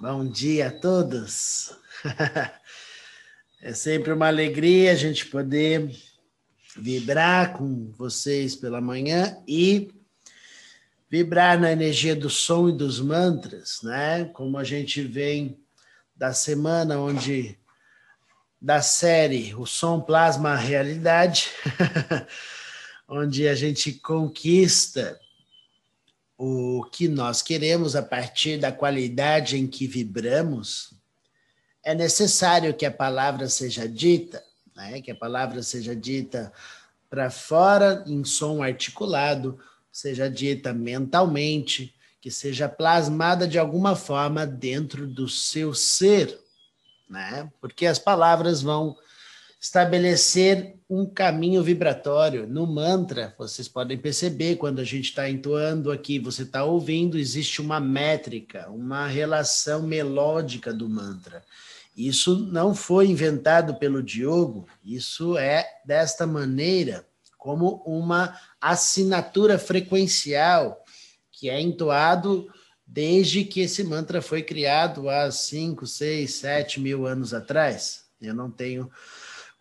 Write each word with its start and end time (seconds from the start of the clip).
Bom 0.00 0.26
dia 0.26 0.68
a 0.68 0.70
todos. 0.70 1.76
É 3.62 3.72
sempre 3.72 4.12
uma 4.12 4.26
alegria 4.26 4.92
a 4.92 4.94
gente 4.94 5.24
poder 5.24 5.90
vibrar 6.76 7.54
com 7.54 7.90
vocês 7.92 8.54
pela 8.54 8.78
manhã 8.78 9.38
e 9.48 9.90
vibrar 11.08 11.58
na 11.58 11.72
energia 11.72 12.14
do 12.14 12.28
som 12.28 12.68
e 12.68 12.76
dos 12.76 13.00
mantras, 13.00 13.80
né? 13.82 14.26
Como 14.34 14.58
a 14.58 14.64
gente 14.64 15.00
vem 15.00 15.58
da 16.14 16.34
semana 16.34 16.98
onde 16.98 17.58
da 18.60 18.82
série 18.82 19.54
O 19.54 19.64
Som 19.64 19.98
Plasma 19.98 20.50
a 20.50 20.56
Realidade, 20.56 21.48
onde 23.08 23.48
a 23.48 23.54
gente 23.54 23.94
conquista 23.94 25.18
o 26.36 26.84
que 26.90 27.08
nós 27.08 27.42
queremos 27.42 27.94
a 27.94 28.02
partir 28.02 28.58
da 28.58 28.72
qualidade 28.72 29.56
em 29.56 29.66
que 29.66 29.86
vibramos, 29.86 30.92
é 31.82 31.94
necessário 31.94 32.74
que 32.74 32.86
a 32.86 32.90
palavra 32.90 33.48
seja 33.48 33.88
dita, 33.88 34.42
né? 34.74 35.00
que 35.00 35.10
a 35.10 35.14
palavra 35.14 35.62
seja 35.62 35.94
dita 35.94 36.52
para 37.08 37.30
fora 37.30 38.02
em 38.06 38.24
som 38.24 38.62
articulado, 38.62 39.58
seja 39.92 40.28
dita 40.28 40.72
mentalmente, 40.72 41.94
que 42.20 42.30
seja 42.30 42.68
plasmada 42.68 43.46
de 43.46 43.58
alguma 43.58 43.94
forma 43.94 44.46
dentro 44.46 45.06
do 45.06 45.28
seu 45.28 45.74
ser, 45.74 46.40
né? 47.08 47.52
Porque 47.60 47.84
as 47.84 47.98
palavras 47.98 48.62
vão 48.62 48.96
estabelecer 49.60 50.74
um 50.94 51.06
caminho 51.06 51.62
vibratório. 51.62 52.46
No 52.46 52.66
mantra, 52.66 53.34
vocês 53.36 53.66
podem 53.66 53.98
perceber, 53.98 54.56
quando 54.56 54.80
a 54.80 54.84
gente 54.84 55.06
está 55.06 55.28
entoando 55.28 55.90
aqui, 55.90 56.18
você 56.18 56.42
está 56.42 56.64
ouvindo, 56.64 57.18
existe 57.18 57.60
uma 57.60 57.80
métrica, 57.80 58.70
uma 58.70 59.06
relação 59.06 59.82
melódica 59.82 60.72
do 60.72 60.88
mantra. 60.88 61.44
Isso 61.96 62.36
não 62.36 62.74
foi 62.74 63.06
inventado 63.08 63.76
pelo 63.76 64.02
Diogo, 64.02 64.66
isso 64.84 65.36
é 65.38 65.66
desta 65.84 66.26
maneira, 66.26 67.06
como 67.38 67.82
uma 67.86 68.38
assinatura 68.60 69.58
frequencial 69.58 70.82
que 71.30 71.50
é 71.50 71.60
entoado 71.60 72.48
desde 72.86 73.44
que 73.44 73.60
esse 73.60 73.82
mantra 73.82 74.22
foi 74.22 74.42
criado 74.42 75.08
há 75.08 75.30
5, 75.30 75.86
6, 75.86 76.34
7 76.34 76.80
mil 76.80 77.06
anos 77.06 77.34
atrás. 77.34 78.04
Eu 78.20 78.34
não 78.34 78.50
tenho 78.50 78.90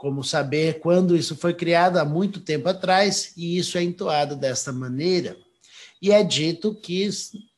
como 0.04 0.22
saber 0.22 0.82
quando 0.82 1.16
isso 1.16 1.34
foi 1.34 1.54
criado 1.54 1.96
há 1.96 2.04
muito 2.04 2.42
tempo 2.42 2.68
atrás, 2.68 3.32
e 3.38 3.58
isso 3.58 3.78
é 3.78 3.84
entoado 3.84 4.36
desta 4.36 4.74
maneira. 4.74 5.38
E 6.02 6.12
é 6.12 6.22
dito 6.22 6.76
que 6.76 7.10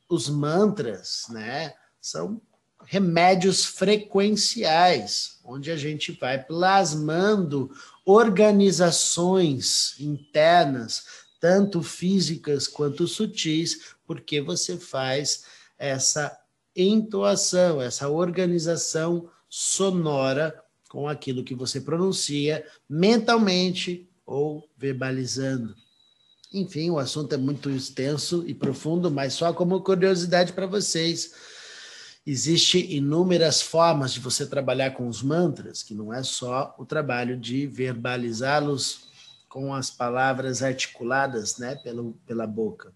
os 0.08 0.28
mantras, 0.28 1.24
né, 1.30 1.74
são 2.00 2.40
remédios 2.84 3.64
frequenciais, 3.64 5.40
onde 5.44 5.72
a 5.72 5.76
gente 5.76 6.12
vai 6.12 6.40
plasmando 6.40 7.68
organizações 8.04 9.96
internas, 9.98 11.02
tanto 11.40 11.82
físicas 11.82 12.68
quanto 12.68 13.08
sutis, 13.08 13.96
porque 14.06 14.40
você 14.40 14.78
faz 14.78 15.42
essa 15.76 16.38
entoação, 16.76 17.82
essa 17.82 18.08
organização 18.08 19.28
sonora 19.48 20.62
com 20.88 21.08
aquilo 21.08 21.44
que 21.44 21.54
você 21.54 21.80
pronuncia 21.80 22.64
mentalmente 22.88 24.08
ou 24.24 24.68
verbalizando. 24.76 25.74
Enfim, 26.52 26.90
o 26.90 26.98
assunto 26.98 27.34
é 27.34 27.36
muito 27.36 27.70
extenso 27.70 28.44
e 28.46 28.54
profundo, 28.54 29.10
mas 29.10 29.34
só 29.34 29.52
como 29.52 29.80
curiosidade 29.82 30.52
para 30.52 30.66
vocês. 30.66 31.32
Existem 32.26 32.92
inúmeras 32.92 33.62
formas 33.62 34.12
de 34.12 34.20
você 34.20 34.46
trabalhar 34.46 34.92
com 34.92 35.06
os 35.06 35.22
mantras, 35.22 35.82
que 35.82 35.94
não 35.94 36.12
é 36.12 36.22
só 36.22 36.74
o 36.78 36.84
trabalho 36.84 37.36
de 37.38 37.66
verbalizá-los 37.66 39.06
com 39.48 39.72
as 39.72 39.90
palavras 39.90 40.62
articuladas 40.62 41.58
né, 41.58 41.76
pelo, 41.76 42.14
pela 42.26 42.46
boca. 42.46 42.92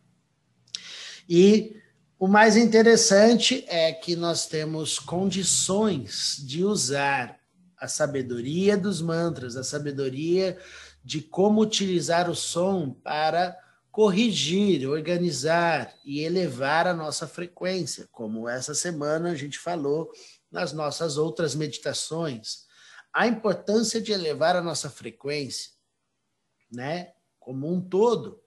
E 1.28 1.76
o 2.18 2.26
mais 2.26 2.56
interessante 2.56 3.64
é 3.68 3.92
que 3.92 4.14
nós 4.16 4.46
temos 4.46 4.98
condições 4.98 6.36
de 6.44 6.64
usar 6.64 7.39
a 7.80 7.88
sabedoria 7.88 8.76
dos 8.76 9.00
mantras, 9.00 9.56
a 9.56 9.64
sabedoria 9.64 10.58
de 11.02 11.22
como 11.22 11.62
utilizar 11.62 12.28
o 12.28 12.36
som 12.36 12.90
para 12.92 13.58
corrigir, 13.90 14.86
organizar 14.88 15.92
e 16.04 16.20
elevar 16.20 16.86
a 16.86 16.94
nossa 16.94 17.26
frequência, 17.26 18.08
como 18.12 18.48
essa 18.48 18.74
semana 18.74 19.30
a 19.30 19.34
gente 19.34 19.58
falou 19.58 20.12
nas 20.50 20.72
nossas 20.72 21.16
outras 21.16 21.54
meditações. 21.54 22.66
A 23.12 23.26
importância 23.26 24.00
de 24.00 24.12
elevar 24.12 24.54
a 24.54 24.62
nossa 24.62 24.88
frequência, 24.90 25.72
né, 26.70 27.12
como 27.40 27.72
um 27.72 27.80
todo. 27.80 28.40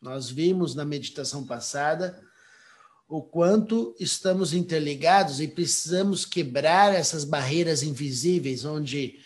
Nós 0.00 0.28
vimos 0.28 0.74
na 0.74 0.84
meditação 0.84 1.46
passada 1.46 2.20
o 3.10 3.20
quanto 3.20 3.92
estamos 3.98 4.54
interligados 4.54 5.40
e 5.40 5.48
precisamos 5.48 6.24
quebrar 6.24 6.94
essas 6.94 7.24
barreiras 7.24 7.82
invisíveis, 7.82 8.64
onde 8.64 9.18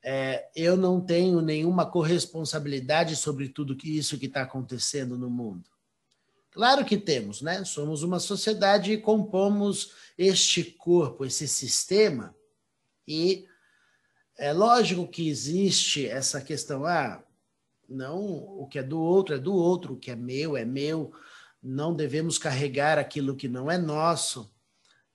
é, 0.00 0.48
eu 0.54 0.76
não 0.76 1.00
tenho 1.00 1.40
nenhuma 1.40 1.84
corresponsabilidade 1.84 3.16
sobre 3.16 3.48
tudo 3.48 3.74
que 3.74 3.98
isso 3.98 4.16
que 4.16 4.26
está 4.26 4.42
acontecendo 4.42 5.18
no 5.18 5.28
mundo. 5.28 5.68
Claro 6.52 6.84
que 6.84 6.96
temos, 6.96 7.42
né? 7.42 7.64
Somos 7.64 8.04
uma 8.04 8.20
sociedade 8.20 8.92
e 8.92 8.98
compomos 8.98 9.92
este 10.16 10.62
corpo, 10.62 11.24
esse 11.24 11.48
sistema, 11.48 12.32
e 13.08 13.44
é 14.38 14.52
lógico 14.52 15.08
que 15.08 15.28
existe 15.28 16.06
essa 16.06 16.40
questão, 16.40 16.84
ah, 16.84 17.20
não, 17.88 18.20
o 18.20 18.68
que 18.68 18.78
é 18.78 18.82
do 18.84 19.00
outro 19.00 19.34
é 19.34 19.38
do 19.38 19.52
outro, 19.52 19.94
o 19.94 19.98
que 19.98 20.12
é 20.12 20.16
meu 20.16 20.56
é 20.56 20.64
meu, 20.64 21.12
não 21.62 21.94
devemos 21.94 22.38
carregar 22.38 22.98
aquilo 22.98 23.36
que 23.36 23.48
não 23.48 23.70
é 23.70 23.78
nosso. 23.78 24.50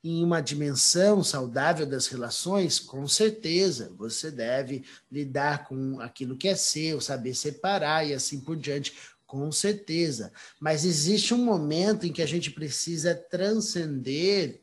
em 0.04 0.24
uma 0.24 0.42
dimensão 0.42 1.24
saudável 1.24 1.86
das 1.86 2.08
relações, 2.08 2.80
com 2.80 3.08
certeza 3.08 3.94
você 3.98 4.32
deve 4.32 4.86
lidar 5.12 5.68
com 5.68 6.00
aquilo 6.00 6.38
que 6.38 6.48
é 6.48 6.56
seu, 6.56 7.02
saber 7.02 7.34
separar 7.34 8.08
e 8.08 8.14
assim 8.14 8.40
por 8.40 8.56
diante, 8.56 8.94
com 9.26 9.52
certeza. 9.52 10.32
Mas 10.60 10.86
existe 10.86 11.34
um 11.34 11.44
momento 11.44 12.06
em 12.06 12.14
que 12.14 12.22
a 12.22 12.26
gente 12.26 12.52
precisa 12.52 13.14
transcender 13.14 14.62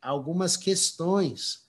algumas 0.00 0.56
questões, 0.56 1.66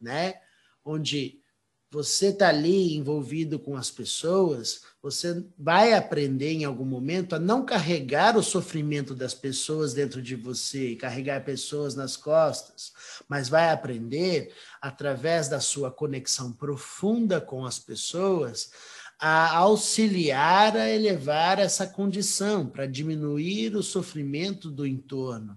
né? 0.00 0.40
Onde 0.84 1.42
você 1.90 2.28
está 2.28 2.48
ali 2.48 2.94
envolvido 2.96 3.58
com 3.58 3.76
as 3.76 3.90
pessoas, 3.90 4.82
você 5.06 5.46
vai 5.56 5.92
aprender 5.92 6.50
em 6.50 6.64
algum 6.64 6.84
momento 6.84 7.36
a 7.36 7.38
não 7.38 7.64
carregar 7.64 8.36
o 8.36 8.42
sofrimento 8.42 9.14
das 9.14 9.32
pessoas 9.32 9.94
dentro 9.94 10.20
de 10.20 10.34
você, 10.34 10.96
carregar 10.96 11.44
pessoas 11.44 11.94
nas 11.94 12.16
costas, 12.16 12.92
mas 13.28 13.48
vai 13.48 13.70
aprender, 13.70 14.52
através 14.82 15.48
da 15.48 15.60
sua 15.60 15.92
conexão 15.92 16.52
profunda 16.52 17.40
com 17.40 17.64
as 17.64 17.78
pessoas, 17.78 18.72
a 19.16 19.56
auxiliar 19.58 20.76
a 20.76 20.90
elevar 20.90 21.60
essa 21.60 21.86
condição, 21.86 22.66
para 22.66 22.84
diminuir 22.84 23.76
o 23.76 23.84
sofrimento 23.84 24.72
do 24.72 24.84
entorno. 24.84 25.56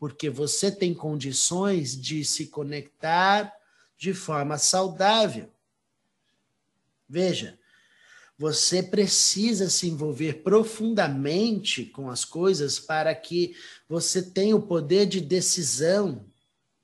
Porque 0.00 0.28
você 0.28 0.68
tem 0.68 0.92
condições 0.92 1.96
de 1.96 2.24
se 2.24 2.48
conectar 2.48 3.54
de 3.96 4.12
forma 4.12 4.58
saudável. 4.58 5.48
Veja, 7.08 7.56
você 8.38 8.82
precisa 8.82 9.70
se 9.70 9.88
envolver 9.88 10.42
profundamente 10.42 11.86
com 11.86 12.10
as 12.10 12.24
coisas 12.24 12.78
para 12.78 13.14
que 13.14 13.56
você 13.88 14.22
tenha 14.22 14.54
o 14.54 14.62
poder 14.62 15.06
de 15.06 15.20
decisão 15.20 16.26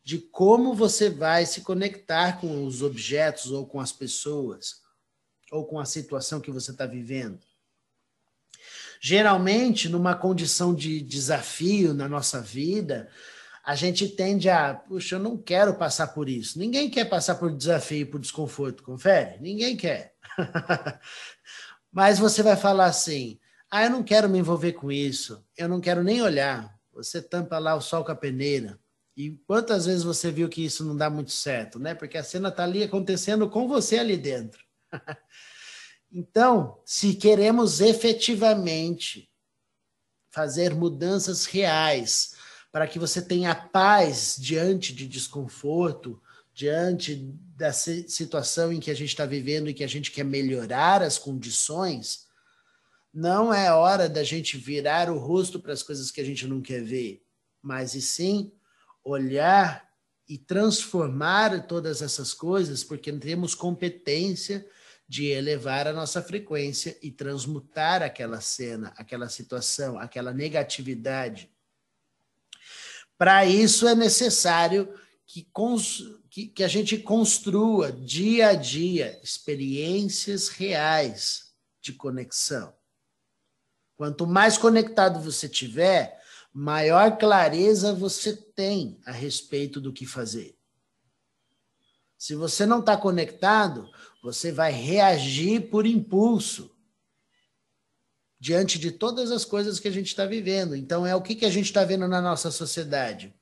de 0.02 0.19
como 0.19 0.75
você 0.75 1.10
vai 1.10 1.46
se 1.46 1.60
conectar 1.60 2.40
com 2.40 2.64
os 2.66 2.82
objetos 2.82 3.50
ou 3.50 3.66
com 3.66 3.78
as 3.78 3.93
pessoas 3.93 4.81
ou 5.50 5.66
com 5.66 5.78
a 5.78 5.84
situação 5.84 6.40
que 6.40 6.50
você 6.50 6.70
está 6.70 6.87
vivendo. 6.87 7.38
Geralmente, 9.00 9.88
numa 9.88 10.14
condição 10.14 10.75
de 10.75 11.00
desafio 11.00 11.93
na 11.93 12.08
nossa 12.08 12.40
vida, 12.40 13.10
a 13.64 13.76
gente 13.76 14.08
tende 14.08 14.50
a, 14.50 14.74
puxa, 14.74 15.14
eu 15.14 15.20
não 15.20 15.38
quero 15.38 15.74
passar 15.74 16.08
por 16.08 16.28
isso. 16.28 16.58
Ninguém 16.58 16.90
quer 16.90 17.04
passar 17.04 17.36
por 17.36 17.54
desafio, 17.56 18.10
por 18.10 18.20
desconforto, 18.20 18.82
confere? 18.82 19.38
Ninguém 19.40 19.76
quer. 19.76 20.14
Mas 21.92 22.18
você 22.18 22.42
vai 22.42 22.56
falar 22.56 22.86
assim: 22.86 23.38
ah, 23.70 23.84
eu 23.84 23.90
não 23.90 24.02
quero 24.02 24.28
me 24.28 24.38
envolver 24.38 24.72
com 24.72 24.90
isso, 24.90 25.44
eu 25.56 25.68
não 25.68 25.80
quero 25.80 26.02
nem 26.02 26.20
olhar. 26.22 26.74
Você 26.92 27.22
tampa 27.22 27.58
lá 27.58 27.74
o 27.74 27.80
sol 27.80 28.04
com 28.04 28.12
a 28.12 28.16
peneira. 28.16 28.78
E 29.16 29.30
quantas 29.46 29.86
vezes 29.86 30.02
você 30.02 30.30
viu 30.30 30.48
que 30.48 30.64
isso 30.64 30.84
não 30.84 30.96
dá 30.96 31.08
muito 31.08 31.30
certo, 31.30 31.78
né? 31.78 31.94
Porque 31.94 32.18
a 32.18 32.24
cena 32.24 32.48
está 32.48 32.64
ali 32.64 32.82
acontecendo 32.82 33.48
com 33.48 33.68
você 33.68 33.98
ali 33.98 34.16
dentro. 34.16 34.62
então, 36.10 36.80
se 36.84 37.14
queremos 37.14 37.80
efetivamente 37.80 39.30
fazer 40.30 40.74
mudanças 40.74 41.44
reais, 41.44 42.34
para 42.72 42.88
que 42.88 42.98
você 42.98 43.20
tenha 43.20 43.54
paz 43.54 44.34
diante 44.40 44.94
de 44.94 45.06
desconforto, 45.06 46.20
diante 46.54 47.16
da 47.54 47.70
situação 47.70 48.72
em 48.72 48.80
que 48.80 48.90
a 48.90 48.94
gente 48.94 49.10
está 49.10 49.26
vivendo 49.26 49.69
e 49.69 49.74
que 49.74 49.84
a 49.84 49.88
gente 49.88 50.10
quer 50.10 50.24
melhorar 50.24 51.02
as 51.02 51.19
condições, 51.19 52.26
não 53.12 53.52
é 53.52 53.70
hora 53.70 54.08
da 54.08 54.24
gente 54.24 54.56
virar 54.56 55.10
o 55.10 55.19
rosto 55.19 55.60
para 55.60 55.74
as 55.74 55.82
coisas 55.82 56.10
que 56.10 56.20
a 56.20 56.24
gente 56.24 56.46
não 56.46 56.62
quer 56.62 56.82
ver, 56.82 57.22
mas 57.60 57.94
e 57.94 58.00
sim 58.00 58.50
olhar 59.04 59.86
e 60.26 60.38
transformar 60.38 61.66
todas 61.66 62.00
essas 62.00 62.32
coisas, 62.32 62.82
porque 62.82 63.12
temos 63.12 63.54
competência 63.54 64.66
de 65.06 65.26
elevar 65.26 65.86
a 65.86 65.92
nossa 65.92 66.22
frequência 66.22 66.96
e 67.02 67.10
transmutar 67.10 68.02
aquela 68.02 68.40
cena, 68.40 68.94
aquela 68.96 69.28
situação, 69.28 69.98
aquela 69.98 70.32
negatividade 70.32 71.51
para 73.22 73.46
isso 73.46 73.86
é 73.86 73.94
necessário 73.94 74.92
que, 75.24 75.46
que, 76.28 76.48
que 76.48 76.64
a 76.64 76.66
gente 76.66 76.98
construa 76.98 77.92
dia 77.92 78.48
a 78.48 78.54
dia 78.54 79.16
experiências 79.22 80.48
reais 80.48 81.52
de 81.80 81.92
conexão. 81.92 82.74
Quanto 83.96 84.26
mais 84.26 84.58
conectado 84.58 85.20
você 85.20 85.48
tiver, 85.48 86.20
maior 86.52 87.16
clareza 87.16 87.94
você 87.94 88.34
tem 88.34 88.98
a 89.06 89.12
respeito 89.12 89.80
do 89.80 89.92
que 89.92 90.04
fazer. 90.04 90.58
Se 92.19 92.34
você 92.34 92.66
não 92.66 92.80
está 92.80 92.96
conectado, 92.96 93.88
você 94.20 94.50
vai 94.50 94.72
reagir 94.72 95.70
por 95.70 95.86
impulso 95.86 96.71
diante 98.42 98.76
de 98.76 98.90
todas 98.90 99.30
as 99.30 99.44
coisas 99.44 99.78
que 99.78 99.86
a 99.86 99.90
gente 99.92 100.08
está 100.08 100.26
vivendo. 100.26 100.74
Então, 100.74 101.06
é 101.06 101.14
o 101.14 101.22
que, 101.22 101.36
que 101.36 101.44
a 101.44 101.48
gente 101.48 101.66
está 101.66 101.84
vendo 101.84 102.08
na 102.08 102.20
nossa 102.20 102.50
sociedade? 102.50 103.32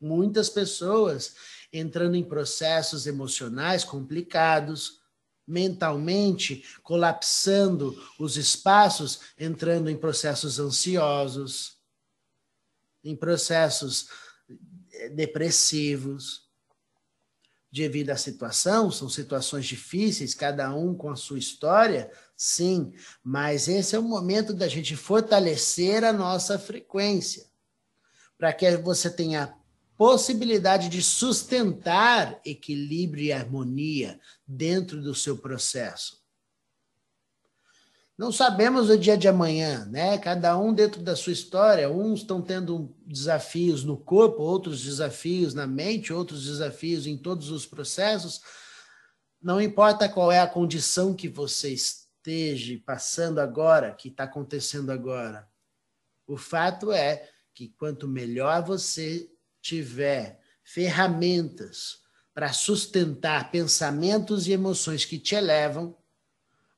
Muitas 0.00 0.48
pessoas 0.48 1.34
entrando 1.72 2.14
em 2.14 2.22
processos 2.22 3.08
emocionais 3.08 3.82
complicados, 3.82 5.00
mentalmente 5.44 6.64
colapsando 6.80 8.00
os 8.20 8.36
espaços, 8.36 9.18
entrando 9.36 9.90
em 9.90 9.96
processos 9.96 10.60
ansiosos, 10.60 11.78
em 13.02 13.16
processos 13.16 14.10
eh, 14.92 15.08
depressivos. 15.08 16.48
Devido 17.72 18.10
à 18.10 18.16
situação, 18.16 18.92
são 18.92 19.08
situações 19.08 19.66
difíceis, 19.66 20.34
cada 20.34 20.72
um 20.72 20.94
com 20.94 21.10
a 21.10 21.16
sua 21.16 21.38
história, 21.38 22.12
Sim, 22.42 22.94
mas 23.22 23.68
esse 23.68 23.94
é 23.94 23.98
o 23.98 24.02
momento 24.02 24.54
da 24.54 24.66
gente 24.66 24.96
fortalecer 24.96 26.02
a 26.02 26.10
nossa 26.10 26.58
frequência, 26.58 27.44
para 28.38 28.50
que 28.50 28.78
você 28.78 29.10
tenha 29.10 29.54
possibilidade 29.94 30.88
de 30.88 31.02
sustentar 31.02 32.40
equilíbrio 32.42 33.24
e 33.24 33.30
harmonia 33.30 34.18
dentro 34.48 35.02
do 35.02 35.14
seu 35.14 35.36
processo. 35.36 36.18
Não 38.16 38.32
sabemos 38.32 38.88
o 38.88 38.96
dia 38.96 39.18
de 39.18 39.28
amanhã, 39.28 39.84
né? 39.84 40.16
Cada 40.16 40.56
um 40.56 40.72
dentro 40.72 41.02
da 41.02 41.14
sua 41.14 41.34
história. 41.34 41.90
Uns 41.90 42.20
estão 42.20 42.40
tendo 42.40 42.96
desafios 43.04 43.84
no 43.84 43.98
corpo, 43.98 44.40
outros 44.40 44.82
desafios 44.82 45.52
na 45.52 45.66
mente, 45.66 46.10
outros 46.10 46.46
desafios 46.46 47.06
em 47.06 47.18
todos 47.18 47.50
os 47.50 47.66
processos. 47.66 48.40
Não 49.42 49.60
importa 49.60 50.08
qual 50.08 50.32
é 50.32 50.40
a 50.40 50.46
condição 50.46 51.12
que 51.12 51.28
você 51.28 51.74
está 51.74 51.99
esteja 52.20 52.78
passando 52.84 53.40
agora, 53.40 53.94
que 53.94 54.08
está 54.08 54.24
acontecendo 54.24 54.90
agora. 54.90 55.48
O 56.26 56.36
fato 56.36 56.92
é 56.92 57.28
que 57.54 57.68
quanto 57.68 58.06
melhor 58.06 58.62
você 58.62 59.28
tiver 59.60 60.38
ferramentas 60.62 62.02
para 62.34 62.52
sustentar 62.52 63.50
pensamentos 63.50 64.46
e 64.46 64.52
emoções 64.52 65.04
que 65.04 65.18
te 65.18 65.34
elevam, 65.34 65.96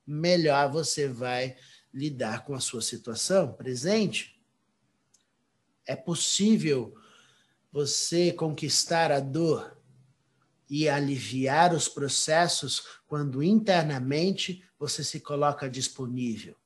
melhor 0.07 0.71
você 0.71 1.09
vai 1.09 1.57
lidar 1.93 2.45
com 2.45 2.55
a 2.55 2.61
sua 2.61 2.81
situação 2.81 3.53
presente. 3.53 4.41
É 5.85 5.95
possível 5.95 6.95
você 7.71 8.33
conquistar 8.33 9.11
a 9.11 9.21
dor 9.21 9.77
e 10.71 10.89
aliviar 10.89 11.75
os 11.75 11.89
processos 11.89 12.83
quando 13.07 13.43
internamente 13.43 14.65
você 14.83 15.05
se 15.05 15.21
coloca 15.21 15.71
disponível. 15.71 16.57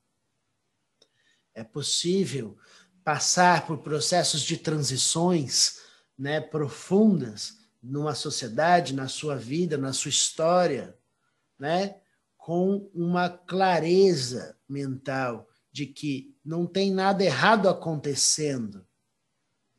É 1.53 1.63
possível 1.63 2.57
passar 3.03 3.67
por 3.67 3.77
processos 3.77 4.41
de 4.41 4.57
transições 4.57 5.81
né, 6.17 6.41
profundas 6.41 7.59
numa 7.81 8.15
sociedade, 8.15 8.95
na 8.95 9.07
sua 9.07 9.35
vida, 9.35 9.77
na 9.77 9.93
sua 9.93 10.09
história, 10.09 10.97
né, 11.59 12.01
com 12.35 12.89
uma 12.91 13.29
clareza 13.29 14.57
mental 14.67 15.47
de 15.71 15.85
que 15.85 16.35
não 16.43 16.65
tem 16.65 16.91
nada 16.91 17.23
errado 17.23 17.69
acontecendo, 17.69 18.83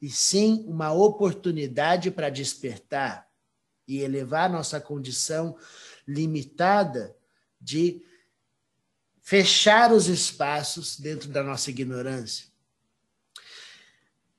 e 0.00 0.08
sim 0.08 0.64
uma 0.68 0.92
oportunidade 0.92 2.08
para 2.08 2.30
despertar 2.30 3.28
e 3.88 3.98
elevar 3.98 4.48
nossa 4.48 4.80
condição 4.80 5.58
limitada 6.06 7.16
de 7.60 8.06
fechar 9.28 9.92
os 9.92 10.06
espaços 10.06 10.98
dentro 10.98 11.28
da 11.28 11.42
nossa 11.42 11.68
ignorância. 11.68 12.46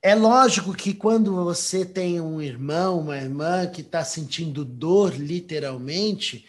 É 0.01 0.15
lógico 0.15 0.73
que 0.73 0.95
quando 0.95 1.35
você 1.35 1.85
tem 1.85 2.19
um 2.19 2.41
irmão, 2.41 3.01
uma 3.01 3.15
irmã 3.15 3.67
que 3.67 3.81
está 3.81 4.03
sentindo 4.03 4.65
dor, 4.65 5.13
literalmente, 5.15 6.47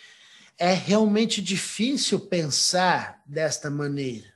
é 0.57 0.73
realmente 0.73 1.43
difícil 1.43 2.19
pensar 2.19 3.23
desta 3.27 3.69
maneira. 3.69 4.33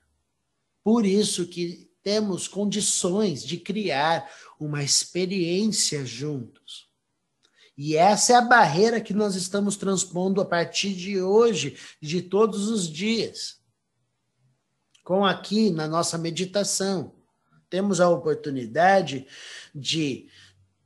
Por 0.83 1.07
isso 1.07 1.47
que 1.47 1.91
temos 2.03 2.47
condições 2.47 3.43
de 3.43 3.57
criar 3.57 4.31
uma 4.61 4.85
experiência 4.85 6.05
juntos. 6.05 6.91
E 7.75 7.97
essa 7.97 8.35
é 8.35 8.37
a 8.37 8.43
barreira 8.43 9.01
que 9.01 9.15
nós 9.15 9.35
estamos 9.35 9.79
transpondo 9.79 10.43
a 10.43 10.45
partir 10.45 10.93
de 10.93 11.23
hoje, 11.23 11.79
de 12.03 12.21
todos 12.21 12.69
os 12.69 12.87
dias. 12.87 13.64
Com 15.05 15.23
aqui 15.23 15.71
na 15.71 15.87
nossa 15.87 16.17
meditação, 16.17 17.13
temos 17.69 18.01
a 18.01 18.09
oportunidade 18.09 19.27
de 19.75 20.29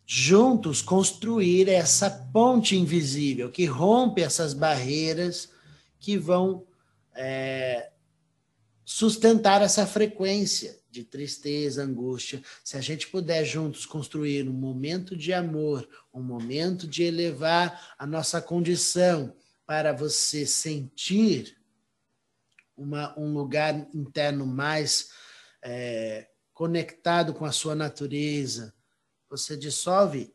juntos 0.04 0.82
construir 0.82 1.68
essa 1.68 2.10
ponte 2.10 2.76
invisível 2.76 3.48
que 3.48 3.64
rompe 3.64 4.22
essas 4.22 4.54
barreiras 4.54 5.50
que 6.00 6.16
vão 6.16 6.66
é, 7.14 7.90
sustentar 8.84 9.62
essa 9.62 9.86
frequência 9.86 10.80
de 10.90 11.04
tristeza, 11.04 11.84
angústia. 11.84 12.42
Se 12.64 12.76
a 12.76 12.80
gente 12.80 13.06
puder 13.06 13.44
juntos 13.44 13.86
construir 13.86 14.48
um 14.48 14.52
momento 14.52 15.16
de 15.16 15.32
amor, 15.32 15.88
um 16.12 16.22
momento 16.22 16.88
de 16.88 17.04
elevar 17.04 17.94
a 17.96 18.04
nossa 18.04 18.42
condição 18.42 19.32
para 19.64 19.92
você 19.92 20.44
sentir 20.46 21.57
uma, 22.78 23.18
um 23.18 23.34
lugar 23.34 23.74
interno 23.94 24.46
mais 24.46 25.10
é, 25.62 26.28
conectado 26.54 27.34
com 27.34 27.44
a 27.44 27.52
sua 27.52 27.74
natureza, 27.74 28.74
você 29.28 29.56
dissolve 29.56 30.34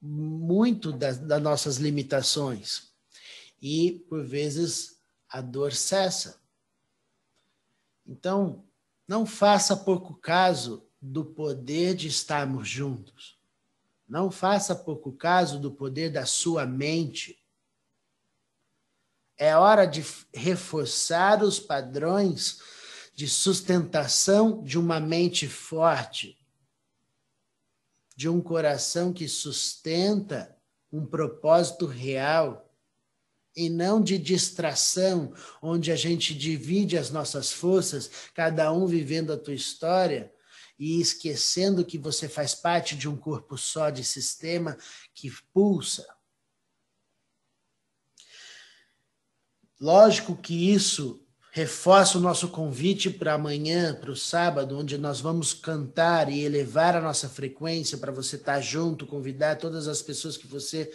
muito 0.00 0.90
das, 0.90 1.18
das 1.18 1.40
nossas 1.40 1.76
limitações. 1.76 2.92
E, 3.60 4.04
por 4.08 4.24
vezes, 4.24 5.00
a 5.28 5.40
dor 5.40 5.72
cessa. 5.72 6.42
Então, 8.04 8.64
não 9.06 9.24
faça 9.24 9.76
pouco 9.76 10.14
caso 10.14 10.88
do 11.00 11.24
poder 11.24 11.94
de 11.94 12.08
estarmos 12.08 12.68
juntos. 12.68 13.38
Não 14.08 14.30
faça 14.30 14.74
pouco 14.74 15.12
caso 15.12 15.58
do 15.60 15.70
poder 15.70 16.10
da 16.10 16.26
sua 16.26 16.66
mente. 16.66 17.41
É 19.42 19.56
hora 19.56 19.86
de 19.86 20.04
reforçar 20.32 21.42
os 21.42 21.58
padrões 21.58 22.60
de 23.12 23.28
sustentação 23.28 24.62
de 24.62 24.78
uma 24.78 25.00
mente 25.00 25.48
forte, 25.48 26.38
de 28.14 28.28
um 28.28 28.40
coração 28.40 29.12
que 29.12 29.26
sustenta 29.26 30.56
um 30.92 31.04
propósito 31.04 31.86
real 31.86 32.72
e 33.56 33.68
não 33.68 34.00
de 34.00 34.16
distração, 34.16 35.34
onde 35.60 35.90
a 35.90 35.96
gente 35.96 36.38
divide 36.38 36.96
as 36.96 37.10
nossas 37.10 37.50
forças, 37.50 38.08
cada 38.32 38.72
um 38.72 38.86
vivendo 38.86 39.32
a 39.32 39.36
tua 39.36 39.54
história 39.54 40.32
e 40.78 41.00
esquecendo 41.00 41.84
que 41.84 41.98
você 41.98 42.28
faz 42.28 42.54
parte 42.54 42.94
de 42.94 43.08
um 43.08 43.16
corpo 43.16 43.58
só, 43.58 43.90
de 43.90 44.04
sistema 44.04 44.78
que 45.12 45.32
pulsa. 45.52 46.06
Lógico 49.82 50.36
que 50.36 50.72
isso 50.72 51.26
reforça 51.50 52.16
o 52.16 52.20
nosso 52.20 52.50
convite 52.50 53.10
para 53.10 53.34
amanhã, 53.34 53.92
para 53.92 54.12
o 54.12 54.16
sábado, 54.16 54.78
onde 54.78 54.96
nós 54.96 55.20
vamos 55.20 55.52
cantar 55.52 56.30
e 56.30 56.44
elevar 56.44 56.94
a 56.94 57.00
nossa 57.00 57.28
frequência 57.28 57.98
para 57.98 58.12
você 58.12 58.36
estar 58.36 58.54
tá 58.54 58.60
junto, 58.60 59.08
convidar 59.08 59.56
todas 59.56 59.88
as 59.88 60.00
pessoas 60.00 60.36
que 60.36 60.46
você 60.46 60.88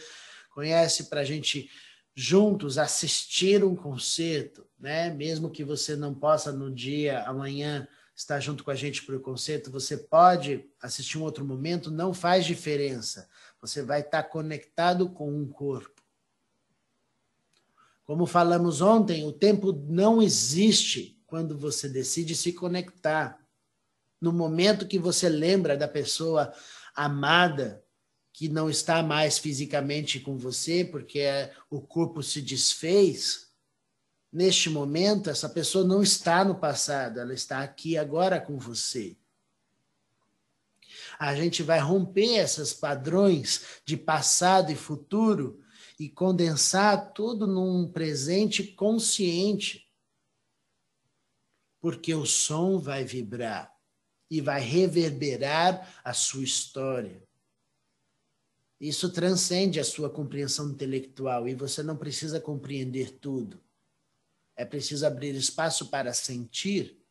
conhece 0.55 1.09
para 1.09 1.19
a 1.19 1.23
gente 1.25 1.69
juntos 2.15 2.77
assistir 2.77 3.61
um 3.61 3.75
concerto, 3.75 4.65
né? 4.79 5.09
Mesmo 5.13 5.51
que 5.51 5.65
você 5.65 5.97
não 5.97 6.13
possa 6.13 6.53
no 6.53 6.73
dia 6.73 7.23
amanhã 7.23 7.85
estar 8.15 8.39
junto 8.39 8.63
com 8.63 8.71
a 8.71 8.75
gente 8.75 9.03
para 9.03 9.17
o 9.17 9.19
concerto, 9.19 9.69
você 9.69 9.97
pode 9.97 10.63
assistir 10.81 11.17
um 11.17 11.23
outro 11.23 11.43
momento, 11.43 11.91
não 11.91 12.13
faz 12.13 12.45
diferença. 12.45 13.27
Você 13.59 13.83
vai 13.83 13.99
estar 13.99 14.23
tá 14.23 14.29
conectado 14.29 15.09
com 15.09 15.29
um 15.29 15.45
corpo. 15.45 15.96
Como 18.07 18.25
falamos 18.25 18.79
ontem, 18.79 19.25
o 19.25 19.33
tempo 19.33 19.73
não 19.73 20.21
existe 20.21 21.21
quando 21.27 21.57
você 21.57 21.89
decide 21.89 22.37
se 22.37 22.53
conectar. 22.53 23.37
No 24.19 24.31
momento 24.31 24.87
que 24.87 24.97
você 24.97 25.27
lembra 25.27 25.75
da 25.75 25.89
pessoa 25.89 26.53
amada, 26.95 27.83
que 28.31 28.47
não 28.47 28.69
está 28.69 29.03
mais 29.03 29.37
fisicamente 29.37 30.21
com 30.21 30.37
você, 30.37 30.85
porque 30.85 31.25
o 31.69 31.81
corpo 31.81 32.23
se 32.23 32.41
desfez, 32.41 33.49
neste 34.31 34.69
momento, 34.69 35.29
essa 35.29 35.49
pessoa 35.49 35.83
não 35.83 36.01
está 36.01 36.45
no 36.45 36.55
passado, 36.55 37.19
ela 37.19 37.33
está 37.33 37.59
aqui 37.59 37.97
agora 37.97 38.39
com 38.39 38.57
você. 38.57 39.17
A 41.19 41.35
gente 41.35 41.61
vai 41.61 41.79
romper 41.79 42.37
esses 42.37 42.71
padrões 42.71 43.81
de 43.83 43.97
passado 43.97 44.71
e 44.71 44.75
futuro 44.75 45.59
e 45.99 46.09
condensar 46.09 47.13
tudo 47.13 47.47
num 47.47 47.91
presente 47.91 48.63
consciente. 48.63 49.91
Porque 51.79 52.13
o 52.13 52.25
som 52.25 52.79
vai 52.79 53.03
vibrar 53.03 53.75
e 54.29 54.41
vai 54.41 54.61
reverberar 54.61 56.01
a 56.03 56.13
sua 56.13 56.43
história. 56.43 57.23
Isso 58.79 59.11
transcende 59.11 59.79
a 59.79 59.83
sua 59.83 60.09
compreensão 60.09 60.69
intelectual 60.69 61.47
e 61.47 61.55
você 61.55 61.81
não 61.81 61.97
precisa 61.97 62.39
compreender 62.39 63.17
tudo. 63.19 63.59
É 64.55 64.65
preciso 64.65 65.05
abrir 65.05 65.33
espaço 65.35 65.87
para 65.87 66.13
sentir 66.13 67.03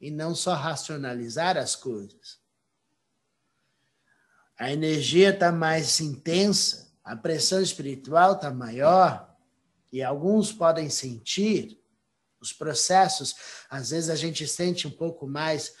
e 0.00 0.10
não 0.10 0.34
só 0.34 0.54
racionalizar 0.54 1.56
as 1.56 1.74
coisas. 1.74 2.38
A 4.56 4.70
energia 4.70 5.30
está 5.30 5.50
mais 5.50 6.00
intensa 6.00 6.93
a 7.04 7.14
pressão 7.14 7.60
espiritual 7.60 8.32
está 8.32 8.50
maior 8.50 9.30
e 9.92 10.02
alguns 10.02 10.50
podem 10.50 10.88
sentir 10.88 11.78
os 12.40 12.52
processos. 12.52 13.34
Às 13.68 13.90
vezes 13.90 14.08
a 14.08 14.16
gente 14.16 14.48
sente 14.48 14.88
um 14.88 14.90
pouco 14.90 15.26
mais 15.26 15.74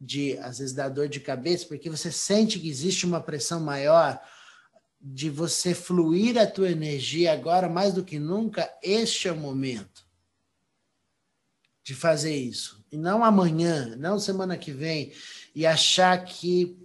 de, 0.00 0.38
às 0.38 0.58
vezes, 0.58 0.74
da 0.74 0.88
dor 0.88 1.08
de 1.08 1.20
cabeça, 1.20 1.66
porque 1.66 1.90
você 1.90 2.10
sente 2.10 2.58
que 2.58 2.68
existe 2.68 3.04
uma 3.04 3.20
pressão 3.20 3.60
maior 3.60 4.18
de 4.98 5.28
você 5.28 5.74
fluir 5.74 6.38
a 6.38 6.46
tua 6.46 6.70
energia 6.70 7.32
agora 7.32 7.68
mais 7.68 7.92
do 7.92 8.04
que 8.04 8.18
nunca. 8.18 8.70
Este 8.82 9.28
é 9.28 9.32
o 9.32 9.36
momento 9.36 10.04
de 11.82 11.94
fazer 11.94 12.34
isso. 12.34 12.84
E 12.90 12.96
não 12.96 13.22
amanhã, 13.22 13.94
não 13.96 14.18
semana 14.18 14.56
que 14.56 14.72
vem, 14.72 15.12
e 15.54 15.66
achar 15.66 16.24
que 16.24 16.78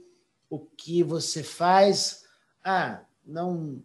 o 0.50 0.60
que 0.60 1.04
você 1.04 1.42
faz, 1.44 2.24
ah, 2.64 3.04
não 3.26 3.84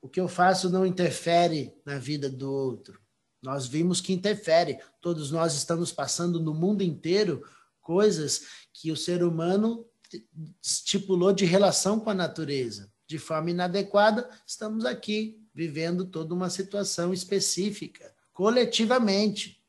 o 0.00 0.08
que 0.08 0.20
eu 0.20 0.28
faço 0.28 0.70
não 0.70 0.86
interfere 0.86 1.74
na 1.84 1.98
vida 1.98 2.30
do 2.30 2.50
outro. 2.52 3.00
Nós 3.42 3.66
vimos 3.66 4.00
que 4.00 4.12
interfere. 4.12 4.78
Todos 5.00 5.30
nós 5.30 5.54
estamos 5.54 5.92
passando 5.92 6.40
no 6.40 6.54
mundo 6.54 6.82
inteiro 6.82 7.44
coisas 7.80 8.42
que 8.72 8.92
o 8.92 8.96
ser 8.96 9.22
humano 9.22 9.84
estipulou 10.62 11.32
de 11.32 11.44
relação 11.44 11.98
com 11.98 12.10
a 12.10 12.14
natureza. 12.14 12.90
De 13.06 13.18
forma 13.18 13.50
inadequada, 13.50 14.28
estamos 14.46 14.84
aqui 14.84 15.40
vivendo 15.54 16.04
toda 16.04 16.34
uma 16.34 16.50
situação 16.50 17.12
específica, 17.12 18.12
coletivamente. 18.32 19.62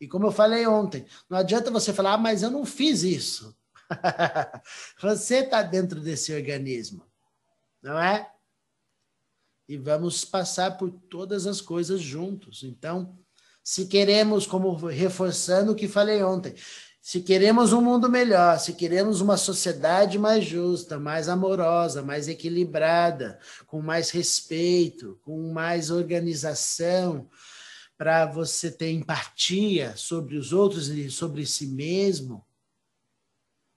E 0.00 0.06
como 0.06 0.26
eu 0.26 0.32
falei 0.32 0.66
ontem, 0.66 1.04
não 1.28 1.36
adianta 1.36 1.70
você 1.70 1.92
falar, 1.92 2.14
ah, 2.14 2.18
mas 2.18 2.42
eu 2.42 2.50
não 2.50 2.64
fiz 2.64 3.02
isso. 3.02 3.56
você 5.00 5.38
está 5.38 5.62
dentro 5.62 6.00
desse 6.00 6.32
organismo, 6.32 7.04
não 7.82 7.98
é? 7.98 8.30
E 9.68 9.76
vamos 9.76 10.24
passar 10.24 10.78
por 10.78 10.90
todas 10.90 11.46
as 11.46 11.60
coisas 11.60 12.00
juntos. 12.00 12.62
Então, 12.62 13.18
se 13.62 13.86
queremos, 13.86 14.46
como 14.46 14.74
reforçando 14.86 15.72
o 15.72 15.74
que 15.74 15.86
falei 15.86 16.22
ontem, 16.22 16.54
se 17.02 17.20
queremos 17.20 17.72
um 17.72 17.80
mundo 17.80 18.08
melhor, 18.08 18.58
se 18.58 18.74
queremos 18.74 19.20
uma 19.20 19.36
sociedade 19.36 20.18
mais 20.18 20.44
justa, 20.44 20.98
mais 20.98 21.28
amorosa, 21.28 22.02
mais 22.02 22.28
equilibrada, 22.28 23.38
com 23.66 23.80
mais 23.80 24.10
respeito, 24.10 25.18
com 25.22 25.52
mais 25.52 25.90
organização, 25.90 27.28
para 27.96 28.26
você 28.26 28.70
ter 28.70 28.92
empatia 28.92 29.96
sobre 29.96 30.36
os 30.36 30.52
outros 30.52 30.88
e 30.88 31.10
sobre 31.10 31.44
si 31.46 31.66
mesmo, 31.66 32.46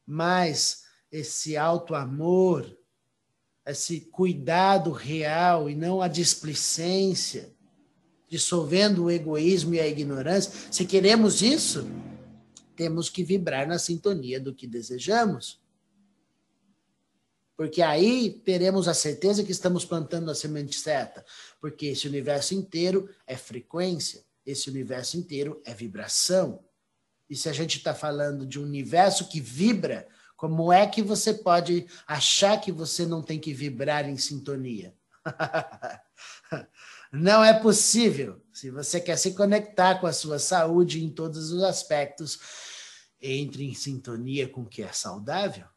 mais 0.05 0.83
esse 1.11 1.57
alto 1.57 1.95
amor, 1.95 2.77
esse 3.65 4.01
cuidado 4.01 4.91
real 4.91 5.69
e 5.69 5.75
não 5.75 6.01
a 6.01 6.07
displicência, 6.07 7.53
dissolvendo 8.27 9.03
o 9.03 9.11
egoísmo 9.11 9.73
e 9.73 9.79
a 9.79 9.87
ignorância, 9.87 10.51
se 10.71 10.85
queremos 10.85 11.41
isso, 11.41 11.87
temos 12.75 13.09
que 13.09 13.23
vibrar 13.23 13.67
na 13.67 13.77
sintonia 13.77 14.39
do 14.39 14.55
que 14.55 14.65
desejamos. 14.65 15.61
Porque 17.55 17.83
aí 17.83 18.41
teremos 18.43 18.87
a 18.87 18.93
certeza 18.93 19.43
que 19.43 19.51
estamos 19.51 19.85
plantando 19.85 20.31
a 20.31 20.35
semente 20.35 20.75
certa. 20.79 21.23
Porque 21.59 21.85
esse 21.87 22.07
universo 22.07 22.55
inteiro 22.55 23.07
é 23.27 23.37
frequência, 23.37 24.23
esse 24.43 24.67
universo 24.67 25.15
inteiro 25.15 25.61
é 25.63 25.71
vibração. 25.71 26.63
E 27.29 27.35
se 27.35 27.47
a 27.47 27.53
gente 27.53 27.77
está 27.77 27.93
falando 27.93 28.47
de 28.47 28.59
um 28.59 28.63
universo 28.63 29.29
que 29.29 29.39
vibra, 29.39 30.07
como 30.41 30.73
é 30.73 30.87
que 30.87 31.03
você 31.03 31.35
pode 31.35 31.85
achar 32.07 32.59
que 32.59 32.71
você 32.71 33.05
não 33.05 33.21
tem 33.21 33.39
que 33.39 33.53
vibrar 33.53 34.09
em 34.09 34.17
sintonia? 34.17 34.91
não 37.13 37.43
é 37.43 37.53
possível. 37.53 38.41
Se 38.51 38.71
você 38.71 38.99
quer 38.99 39.17
se 39.17 39.35
conectar 39.35 39.99
com 39.99 40.07
a 40.07 40.11
sua 40.11 40.39
saúde 40.39 41.05
em 41.05 41.11
todos 41.11 41.51
os 41.51 41.61
aspectos, 41.61 42.39
entre 43.21 43.63
em 43.63 43.75
sintonia 43.75 44.49
com 44.49 44.61
o 44.61 44.65
que 44.65 44.81
é 44.81 44.91
saudável. 44.91 45.67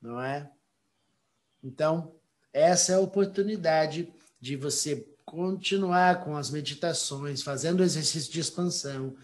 Não 0.00 0.20
é? 0.20 0.48
Então, 1.60 2.14
essa 2.52 2.92
é 2.92 2.94
a 2.94 3.00
oportunidade 3.00 4.14
de 4.40 4.54
você 4.54 5.08
continuar 5.24 6.22
com 6.22 6.36
as 6.36 6.50
meditações, 6.50 7.42
fazendo 7.42 7.82
exercício 7.82 8.32
de 8.32 8.38
expansão, 8.38 9.16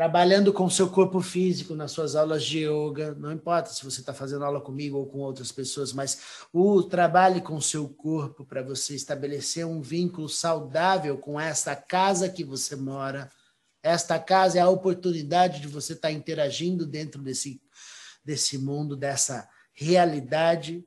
trabalhando 0.00 0.50
com 0.50 0.70
seu 0.70 0.88
corpo 0.88 1.20
físico 1.20 1.74
nas 1.74 1.92
suas 1.92 2.16
aulas 2.16 2.42
de 2.42 2.60
yoga, 2.60 3.14
não 3.16 3.30
importa 3.30 3.68
se 3.68 3.84
você 3.84 4.00
está 4.00 4.14
fazendo 4.14 4.46
aula 4.46 4.58
comigo 4.58 4.96
ou 4.96 5.04
com 5.04 5.18
outras 5.18 5.52
pessoas, 5.52 5.92
mas 5.92 6.46
o 6.54 6.82
trabalhe 6.82 7.42
com 7.42 7.60
seu 7.60 7.86
corpo 7.86 8.42
para 8.42 8.62
você 8.62 8.94
estabelecer 8.94 9.66
um 9.66 9.82
vínculo 9.82 10.26
saudável 10.26 11.18
com 11.18 11.38
esta 11.38 11.76
casa 11.76 12.30
que 12.30 12.42
você 12.42 12.74
mora. 12.76 13.30
Esta 13.82 14.18
casa 14.18 14.56
é 14.56 14.62
a 14.62 14.70
oportunidade 14.70 15.60
de 15.60 15.68
você 15.68 15.92
estar 15.92 16.08
tá 16.08 16.12
interagindo 16.12 16.86
dentro 16.86 17.20
desse, 17.20 17.60
desse 18.24 18.56
mundo, 18.56 18.96
dessa 18.96 19.46
realidade 19.70 20.82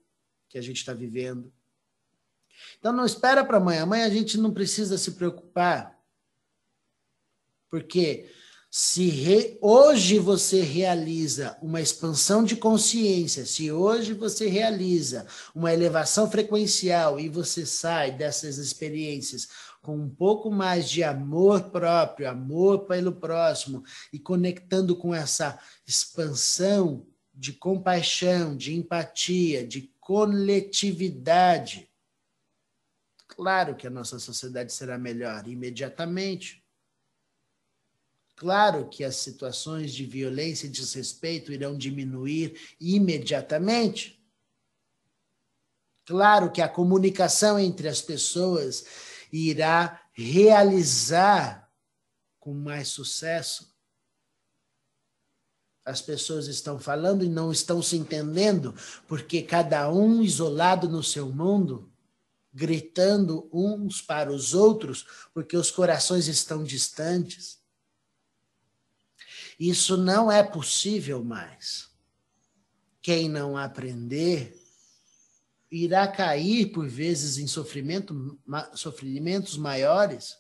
que 0.50 0.58
a 0.58 0.62
gente 0.62 0.78
está 0.78 0.92
vivendo. 0.92 1.54
Então 2.80 2.92
não 2.92 3.06
espera 3.06 3.46
para 3.46 3.58
amanhã. 3.58 3.84
Amanhã 3.84 4.08
a 4.08 4.10
gente 4.10 4.40
não 4.40 4.52
precisa 4.52 4.98
se 4.98 5.12
preocupar. 5.12 5.96
Porque 7.70 8.28
se 8.76 9.08
re... 9.08 9.56
hoje 9.62 10.18
você 10.18 10.62
realiza 10.62 11.56
uma 11.62 11.80
expansão 11.80 12.44
de 12.44 12.56
consciência, 12.56 13.46
se 13.46 13.72
hoje 13.72 14.16
você 14.16 14.48
realiza 14.48 15.28
uma 15.54 15.72
elevação 15.72 16.28
frequencial 16.28 17.20
e 17.20 17.30
você 17.30 17.68
sai 17.68 18.18
dessas 18.18 18.58
experiências 18.58 19.48
com 19.80 19.96
um 19.96 20.10
pouco 20.10 20.50
mais 20.50 20.90
de 20.90 21.04
amor 21.04 21.70
próprio, 21.70 22.28
amor 22.28 22.88
pelo 22.88 23.12
próximo 23.12 23.84
e 24.12 24.18
conectando 24.18 24.96
com 24.96 25.14
essa 25.14 25.60
expansão 25.86 27.06
de 27.32 27.54
compaixão, 27.54 28.58
de 28.58 28.74
empatia, 28.74 29.68
de 29.68 29.94
coletividade. 30.00 31.88
Claro 33.28 33.76
que 33.76 33.86
a 33.86 33.92
nossa 33.92 34.18
sociedade 34.18 34.74
será 34.74 34.98
melhor 34.98 35.48
imediatamente. 35.48 36.63
Claro 38.44 38.90
que 38.90 39.06
as 39.06 39.16
situações 39.16 39.94
de 39.94 40.06
violência 40.06 40.68
e 40.68 40.70
desrespeito 40.70 41.54
irão 41.54 41.78
diminuir 41.78 42.76
imediatamente. 42.78 44.22
Claro 46.06 46.52
que 46.52 46.62
a 46.62 46.68
comunicação 46.68 47.58
entre 47.58 47.88
as 47.88 48.02
pessoas 48.02 48.84
irá 49.32 50.02
realizar 50.12 51.72
com 52.38 52.54
mais 52.54 52.90
sucesso. 52.90 53.74
As 55.86 56.02
pessoas 56.02 56.48
estão 56.48 56.78
falando 56.78 57.24
e 57.24 57.30
não 57.30 57.50
estão 57.50 57.82
se 57.82 57.96
entendendo, 57.96 58.76
porque 59.08 59.42
cada 59.42 59.90
um 59.90 60.22
isolado 60.22 60.90
no 60.90 61.02
seu 61.02 61.30
mundo, 61.30 61.90
gritando 62.54 63.50
uns 63.54 64.02
para 64.02 64.30
os 64.30 64.54
outros, 64.54 65.08
porque 65.34 65.56
os 65.56 65.72
corações 65.72 66.28
estão 66.28 66.62
distantes. 66.62 67.63
Isso 69.60 69.98
não 69.98 70.32
é 70.32 70.44
possível 70.44 71.24
mais. 71.24 71.90
Quem 73.02 73.28
não 73.28 73.58
aprender 73.58 74.60
irá 75.70 76.08
cair 76.08 76.72
por 76.72 76.88
vezes 76.88 77.38
em 77.38 77.48
sofrimento, 77.48 78.40
sofrimentos 78.76 79.58
maiores. 79.58 80.38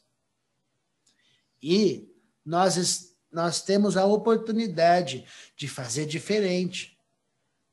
E 1.61 2.07
nós, 2.45 3.15
nós 3.31 3.61
temos 3.61 3.97
a 3.97 4.05
oportunidade 4.05 5.25
de 5.57 5.67
fazer 5.67 6.05
diferente. 6.05 6.97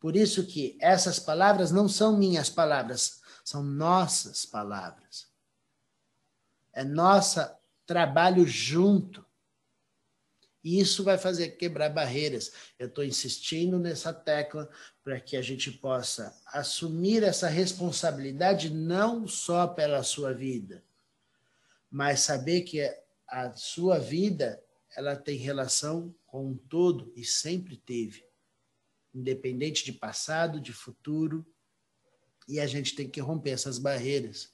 Por 0.01 0.17
isso 0.17 0.47
que 0.47 0.79
essas 0.81 1.19
palavras 1.19 1.71
não 1.71 1.87
são 1.87 2.17
minhas 2.17 2.49
palavras, 2.49 3.21
são 3.45 3.63
nossas 3.63 4.47
palavras. 4.47 5.29
É 6.73 6.83
nosso 6.83 7.41
trabalho 7.85 8.47
junto. 8.47 9.27
Isso 10.63 11.03
vai 11.03 11.17
fazer 11.17 11.51
quebrar 11.51 11.89
barreiras. 11.89 12.53
Eu 12.79 12.89
estou 12.89 13.03
insistindo 13.03 13.79
nessa 13.79 14.13
tecla 14.13 14.69
para 15.03 15.19
que 15.19 15.37
a 15.37 15.43
gente 15.43 15.71
possa 15.73 16.39
assumir 16.47 17.23
essa 17.23 17.49
responsabilidade 17.49 18.69
não 18.69 19.27
só 19.27 19.67
pela 19.67 20.03
sua 20.03 20.35
vida, 20.35 20.85
mas 21.91 22.21
saber 22.21 22.63
que 22.63 22.81
a 23.27 23.53
sua 23.53 23.99
vida 23.99 24.63
ela 24.95 25.17
tem 25.17 25.39
relação 25.39 26.15
com 26.27 26.49
um 26.49 26.57
todo 26.57 27.13
e 27.17 27.25
sempre 27.25 27.77
teve, 27.77 28.25
independente 29.15 29.85
de 29.85 29.93
passado, 29.93 30.61
de 30.61 30.73
futuro, 30.73 31.47
e 32.47 32.61
a 32.61 32.67
gente 32.67 32.95
tem 32.95 33.09
que 33.09 33.21
romper 33.21 33.51
essas 33.51 33.79
barreiras. 33.79 34.53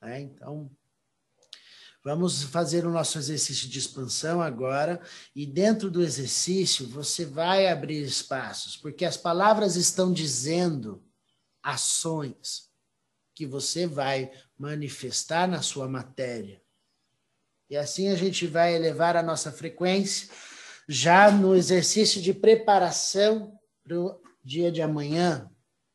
Né? 0.00 0.20
Então, 0.20 0.70
Vamos 2.04 2.42
fazer 2.42 2.84
o 2.84 2.90
nosso 2.90 3.16
exercício 3.16 3.68
de 3.68 3.78
expansão 3.78 4.42
agora, 4.42 5.00
e 5.36 5.46
dentro 5.46 5.88
do 5.88 6.02
exercício 6.02 6.86
você 6.88 7.24
vai 7.24 7.68
abrir 7.68 8.02
espaços, 8.02 8.76
porque 8.76 9.04
as 9.04 9.16
palavras 9.16 9.76
estão 9.76 10.12
dizendo 10.12 11.04
ações 11.62 12.68
que 13.34 13.46
você 13.46 13.86
vai 13.86 14.32
manifestar 14.58 15.46
na 15.46 15.62
sua 15.62 15.88
matéria. 15.88 16.60
E 17.70 17.76
assim 17.76 18.08
a 18.08 18.16
gente 18.16 18.46
vai 18.46 18.74
elevar 18.74 19.16
a 19.16 19.22
nossa 19.22 19.52
frequência 19.52 20.28
já 20.88 21.30
no 21.30 21.54
exercício 21.54 22.20
de 22.20 22.34
preparação 22.34 23.58
para 23.84 23.98
o 23.98 24.20
dia 24.44 24.72
de 24.72 24.82
amanhã, 24.82 25.48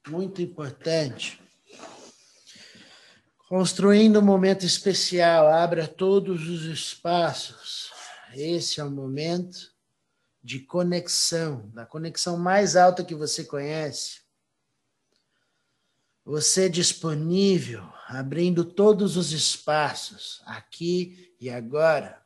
muito 0.08 0.42
importante. 0.42 1.40
Construindo 3.48 4.20
um 4.20 4.26
momento 4.26 4.66
especial, 4.66 5.48
abra 5.48 5.88
todos 5.88 6.50
os 6.50 6.66
espaços. 6.66 7.90
Esse 8.34 8.82
é 8.82 8.84
o 8.84 8.92
momento 8.92 9.74
de 10.44 10.60
conexão, 10.60 11.70
da 11.70 11.86
conexão 11.86 12.36
mais 12.36 12.76
alta 12.76 13.06
que 13.06 13.16
você 13.16 13.46
conhece. 13.46 14.20
Você 16.26 16.70
disponível, 16.70 17.90
abrindo 18.08 18.66
todos 18.66 19.16
os 19.16 19.32
espaços, 19.32 20.42
aqui 20.46 21.34
e 21.40 21.50
agora. 21.50 22.22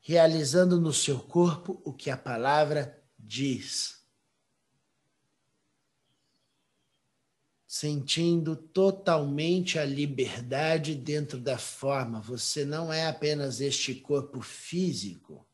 Realizando 0.00 0.80
no 0.80 0.92
seu 0.92 1.18
corpo 1.18 1.82
o 1.84 1.92
que 1.92 2.08
a 2.08 2.16
palavra 2.16 3.02
diz. 3.18 4.01
Sentindo 7.72 8.54
totalmente 8.54 9.78
a 9.78 9.84
liberdade 9.86 10.94
dentro 10.94 11.40
da 11.40 11.56
forma. 11.56 12.20
Você 12.20 12.66
não 12.66 12.92
é 12.92 13.06
apenas 13.06 13.62
este 13.62 13.94
corpo 13.94 14.42
físico. 14.42 15.48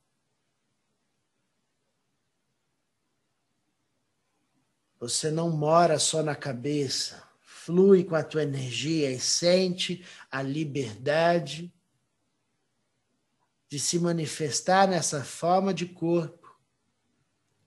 Você 4.98 5.30
não 5.30 5.48
mora 5.50 5.96
só 6.00 6.20
na 6.20 6.34
cabeça. 6.34 7.22
Flui 7.40 8.02
com 8.02 8.16
a 8.16 8.24
tua 8.24 8.42
energia 8.42 9.12
e 9.12 9.20
sente 9.20 10.04
a 10.28 10.42
liberdade 10.42 11.72
de 13.68 13.78
se 13.78 13.96
manifestar 13.96 14.88
nessa 14.88 15.22
forma 15.22 15.72
de 15.72 15.86
corpo, 15.86 16.58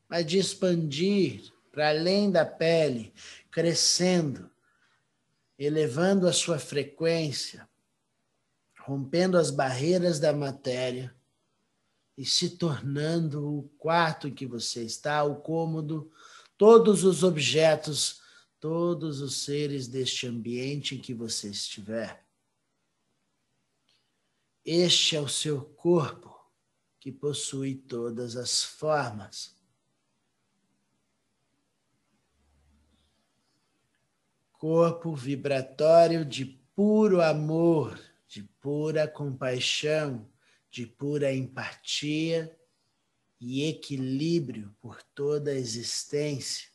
mas 0.09 0.25
de 0.25 0.39
expandir 0.39 1.53
para 1.71 1.87
além 1.87 2.29
da 2.29 2.45
pele, 2.45 3.13
crescendo, 3.51 4.49
elevando 5.57 6.27
a 6.27 6.33
sua 6.33 6.57
frequência, 6.57 7.69
rompendo 8.79 9.37
as 9.37 9.51
barreiras 9.51 10.19
da 10.19 10.33
matéria 10.33 11.15
e 12.17 12.25
se 12.25 12.57
tornando 12.57 13.57
o 13.57 13.63
quarto 13.77 14.27
em 14.27 14.33
que 14.33 14.45
você 14.45 14.83
está, 14.83 15.23
o 15.23 15.35
cômodo, 15.35 16.11
todos 16.57 17.03
os 17.03 17.23
objetos, 17.23 18.21
todos 18.59 19.21
os 19.21 19.43
seres 19.43 19.87
deste 19.87 20.27
ambiente 20.27 20.95
em 20.95 20.99
que 20.99 21.13
você 21.13 21.49
estiver. 21.49 22.25
Este 24.63 25.15
é 25.15 25.21
o 25.21 25.27
seu 25.27 25.61
corpo 25.61 26.39
que 26.99 27.11
possui 27.11 27.75
todas 27.75 28.35
as 28.35 28.63
formas 28.63 29.60
corpo 34.61 35.15
vibratório 35.15 36.23
de 36.23 36.45
puro 36.45 37.19
amor, 37.19 37.99
de 38.27 38.43
pura 38.43 39.07
compaixão, 39.07 40.29
de 40.69 40.85
pura 40.85 41.33
empatia 41.33 42.55
e 43.39 43.67
equilíbrio 43.67 44.71
por 44.79 45.01
toda 45.15 45.49
a 45.49 45.55
existência, 45.55 46.69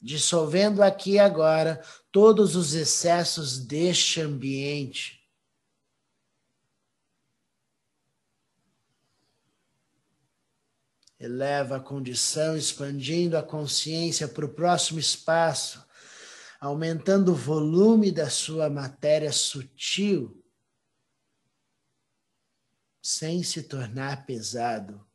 dissolvendo 0.00 0.84
aqui 0.84 1.18
agora 1.18 1.84
todos 2.12 2.54
os 2.54 2.74
excessos 2.74 3.58
deste 3.58 4.20
ambiente. 4.20 5.28
Eleva 11.18 11.78
a 11.78 11.80
condição, 11.80 12.56
expandindo 12.56 13.36
a 13.36 13.42
consciência 13.42 14.28
para 14.28 14.46
o 14.46 14.48
próximo 14.48 15.00
espaço, 15.00 15.89
aumentando 16.60 17.32
o 17.32 17.34
volume 17.34 18.12
da 18.12 18.28
sua 18.28 18.68
matéria 18.68 19.32
sutil 19.32 20.44
sem 23.02 23.42
se 23.42 23.62
tornar 23.62 24.26
pesado. 24.26 25.08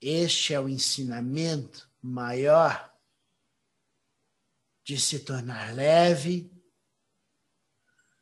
Este 0.00 0.54
é 0.54 0.60
o 0.60 0.68
ensinamento 0.68 1.90
maior 2.00 2.90
de 4.82 4.98
se 4.98 5.18
tornar 5.18 5.74
leve 5.74 6.50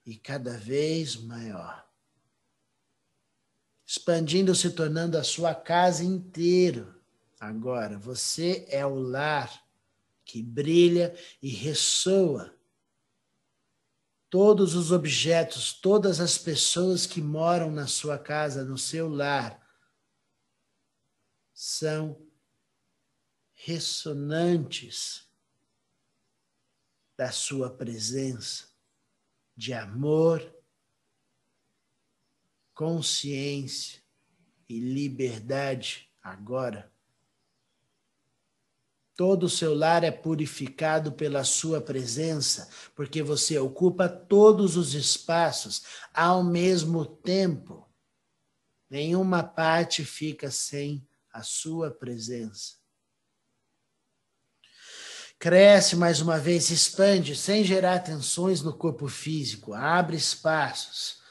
e 0.05 0.17
cada 0.17 0.59
vez 0.59 1.15
maior. 1.15 1.87
Expandindo, 3.87 4.53
se 4.57 4.71
tornando 4.71 5.17
a 5.17 5.23
sua 5.23 5.55
casa 5.55 6.03
inteira. 6.03 6.97
Agora, 7.39 7.97
você 7.97 8.67
é 8.69 8.85
o 8.85 8.97
lar 8.97 9.65
que 10.25 10.43
brilha 10.43 11.17
e 11.41 11.51
ressoa 11.51 12.56
todos 14.29 14.75
os 14.75 14.93
objetos, 14.93 15.73
todas 15.73 16.21
as 16.21 16.37
pessoas 16.37 17.07
que 17.07 17.21
moram 17.21 17.71
na 17.71 17.87
sua 17.87 18.19
casa, 18.19 18.65
no 18.65 18.77
seu 18.77 19.09
lar, 19.09 19.65
são 21.55 22.21
ressonantes 23.55 25.27
da 27.17 27.33
sua 27.33 27.71
presença 27.71 28.69
de 29.57 29.73
amor, 29.73 30.55
consciência 32.75 34.03
e 34.69 34.79
liberdade 34.79 36.13
agora. 36.23 36.93
Todo 39.17 39.45
o 39.45 39.51
seu 39.51 39.75
lar 39.75 40.05
é 40.05 40.11
purificado 40.11 41.11
pela 41.13 41.43
sua 41.43 41.81
presença, 41.81 42.69
porque 42.95 43.23
você 43.23 43.59
ocupa 43.59 44.09
todos 44.09 44.77
os 44.77 44.93
espaços 44.93 45.83
ao 46.13 46.45
mesmo 46.45 47.05
tempo. 47.07 47.89
Nenhuma 48.91 49.43
parte 49.43 50.05
fica 50.05 50.51
sem 50.51 51.09
a 51.33 51.43
sua 51.43 51.91
presença. 51.91 52.75
Cresce 55.39 55.97
mais 55.97 56.21
uma 56.21 56.39
vez, 56.39 56.71
expande, 56.71 57.35
sem 57.35 57.65
gerar 57.65 58.01
tensões 58.01 58.63
no 58.63 58.77
corpo 58.77 59.09
físico, 59.09 59.73
abre 59.73 60.17
espaços 60.17 61.26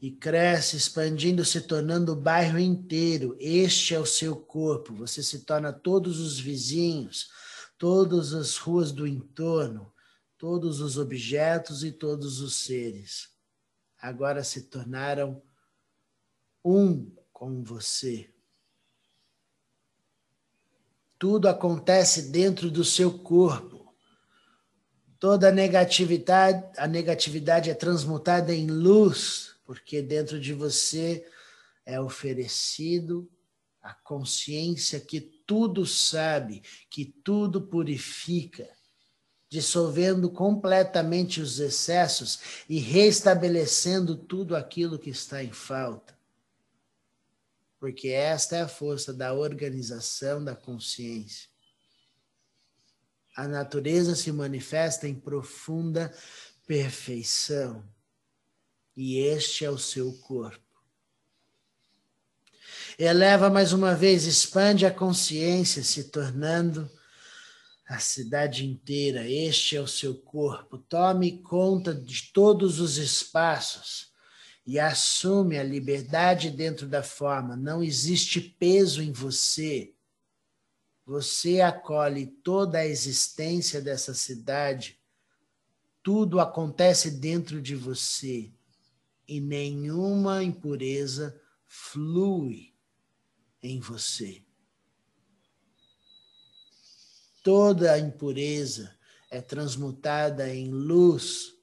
e 0.00 0.12
cresce, 0.12 0.76
expandindo, 0.76 1.44
se 1.44 1.60
tornando 1.60 2.12
o 2.12 2.16
bairro 2.16 2.58
inteiro. 2.58 3.36
Este 3.40 3.94
é 3.94 3.98
o 3.98 4.06
seu 4.06 4.36
corpo. 4.36 4.94
Você 4.94 5.22
se 5.22 5.40
torna 5.40 5.72
todos 5.72 6.20
os 6.20 6.38
vizinhos, 6.38 7.30
todas 7.76 8.32
as 8.32 8.56
ruas 8.56 8.92
do 8.92 9.06
entorno, 9.06 9.92
todos 10.36 10.80
os 10.80 10.96
objetos 10.96 11.82
e 11.82 11.90
todos 11.90 12.40
os 12.40 12.54
seres. 12.54 13.30
Agora 14.00 14.44
se 14.44 14.62
tornaram 14.62 15.42
um 16.64 17.10
com 17.32 17.64
você. 17.64 18.30
Tudo 21.18 21.48
acontece 21.48 22.30
dentro 22.30 22.70
do 22.70 22.84
seu 22.84 23.18
corpo. 23.18 23.92
Toda 25.18 25.48
a 25.48 25.52
negatividade, 25.52 26.64
a 26.78 26.86
negatividade 26.86 27.68
é 27.68 27.74
transmutada 27.74 28.54
em 28.54 28.68
luz 28.68 29.57
porque 29.68 30.00
dentro 30.00 30.40
de 30.40 30.54
você 30.54 31.30
é 31.84 32.00
oferecido 32.00 33.30
a 33.82 33.92
consciência 33.92 34.98
que 34.98 35.20
tudo 35.20 35.84
sabe, 35.84 36.62
que 36.88 37.04
tudo 37.04 37.60
purifica, 37.60 38.66
dissolvendo 39.46 40.30
completamente 40.30 41.42
os 41.42 41.60
excessos 41.60 42.64
e 42.66 42.78
restabelecendo 42.78 44.16
tudo 44.16 44.56
aquilo 44.56 44.98
que 44.98 45.10
está 45.10 45.44
em 45.44 45.52
falta. 45.52 46.18
Porque 47.78 48.08
esta 48.08 48.56
é 48.56 48.62
a 48.62 48.68
força 48.68 49.12
da 49.12 49.34
organização 49.34 50.42
da 50.42 50.56
consciência. 50.56 51.46
A 53.36 53.46
natureza 53.46 54.16
se 54.16 54.32
manifesta 54.32 55.06
em 55.06 55.14
profunda 55.14 56.10
perfeição 56.66 57.86
e 58.98 59.16
este 59.16 59.64
é 59.64 59.70
o 59.70 59.78
seu 59.78 60.12
corpo. 60.12 60.58
Eleva 62.98 63.48
mais 63.48 63.72
uma 63.72 63.94
vez, 63.94 64.24
expande 64.24 64.84
a 64.84 64.90
consciência, 64.90 65.84
se 65.84 66.10
tornando 66.10 66.90
a 67.86 68.00
cidade 68.00 68.66
inteira. 68.66 69.24
Este 69.24 69.76
é 69.76 69.80
o 69.80 69.86
seu 69.86 70.16
corpo. 70.16 70.78
Tome 70.78 71.40
conta 71.42 71.94
de 71.94 72.32
todos 72.32 72.80
os 72.80 72.96
espaços 72.96 74.12
e 74.66 74.80
assume 74.80 75.56
a 75.58 75.62
liberdade 75.62 76.50
dentro 76.50 76.88
da 76.88 77.04
forma. 77.04 77.54
Não 77.54 77.84
existe 77.84 78.40
peso 78.40 79.00
em 79.00 79.12
você. 79.12 79.94
Você 81.06 81.60
acolhe 81.60 82.26
toda 82.26 82.78
a 82.78 82.86
existência 82.86 83.80
dessa 83.80 84.12
cidade. 84.12 84.98
Tudo 86.02 86.40
acontece 86.40 87.12
dentro 87.12 87.62
de 87.62 87.76
você 87.76 88.50
e 89.28 89.40
nenhuma 89.40 90.42
impureza 90.42 91.38
flui 91.66 92.74
em 93.62 93.78
você. 93.78 94.42
Toda 97.42 97.92
a 97.92 97.98
impureza 97.98 98.96
é 99.30 99.40
transmutada 99.40 100.52
em 100.52 100.70
luz, 100.70 101.54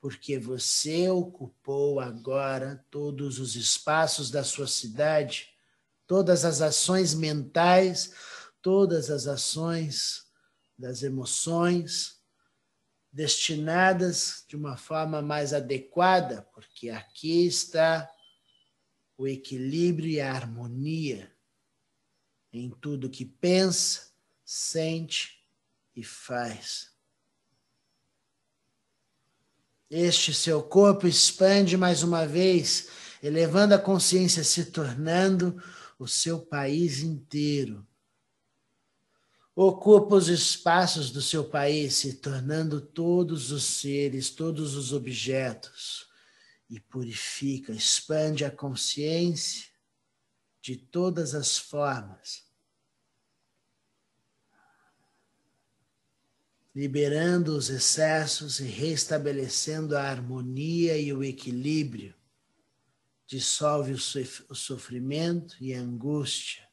porque 0.00 0.38
você 0.38 1.08
ocupou 1.08 2.00
agora 2.00 2.84
todos 2.90 3.38
os 3.38 3.56
espaços 3.56 4.30
da 4.30 4.44
sua 4.44 4.66
cidade, 4.66 5.48
todas 6.06 6.44
as 6.44 6.60
ações 6.60 7.14
mentais, 7.14 8.12
todas 8.60 9.10
as 9.10 9.26
ações 9.26 10.26
das 10.78 11.02
emoções, 11.02 12.21
destinadas 13.12 14.44
de 14.48 14.56
uma 14.56 14.76
forma 14.76 15.20
mais 15.20 15.52
adequada, 15.52 16.48
porque 16.54 16.88
aqui 16.88 17.46
está 17.46 18.10
o 19.18 19.28
equilíbrio 19.28 20.08
e 20.08 20.20
a 20.20 20.32
harmonia 20.32 21.30
em 22.52 22.70
tudo 22.70 23.10
que 23.10 23.24
pensa, 23.24 24.12
sente 24.44 25.42
e 25.94 26.02
faz. 26.02 26.90
Este 29.90 30.32
seu 30.32 30.62
corpo 30.62 31.06
expande 31.06 31.76
mais 31.76 32.02
uma 32.02 32.26
vez, 32.26 32.88
elevando 33.22 33.74
a 33.74 33.78
consciência, 33.78 34.42
se 34.42 34.66
tornando 34.66 35.62
o 35.98 36.08
seu 36.08 36.40
país 36.40 37.00
inteiro 37.00 37.86
ocupa 39.54 40.14
os 40.14 40.28
espaços 40.28 41.10
do 41.10 41.20
seu 41.20 41.44
país, 41.44 41.96
se 41.96 42.14
tornando 42.14 42.80
todos 42.80 43.50
os 43.50 43.64
seres, 43.64 44.30
todos 44.30 44.74
os 44.74 44.92
objetos, 44.92 46.08
e 46.68 46.80
purifica, 46.80 47.72
expande 47.72 48.44
a 48.44 48.50
consciência 48.50 49.70
de 50.62 50.76
todas 50.76 51.34
as 51.34 51.58
formas, 51.58 52.50
liberando 56.74 57.54
os 57.54 57.68
excessos 57.68 58.58
e 58.58 58.64
restabelecendo 58.64 59.94
a 59.94 60.02
harmonia 60.02 60.96
e 60.96 61.12
o 61.12 61.22
equilíbrio, 61.22 62.14
dissolve 63.26 63.92
o 63.92 64.54
sofrimento 64.54 65.56
e 65.60 65.74
a 65.74 65.80
angústia 65.80 66.71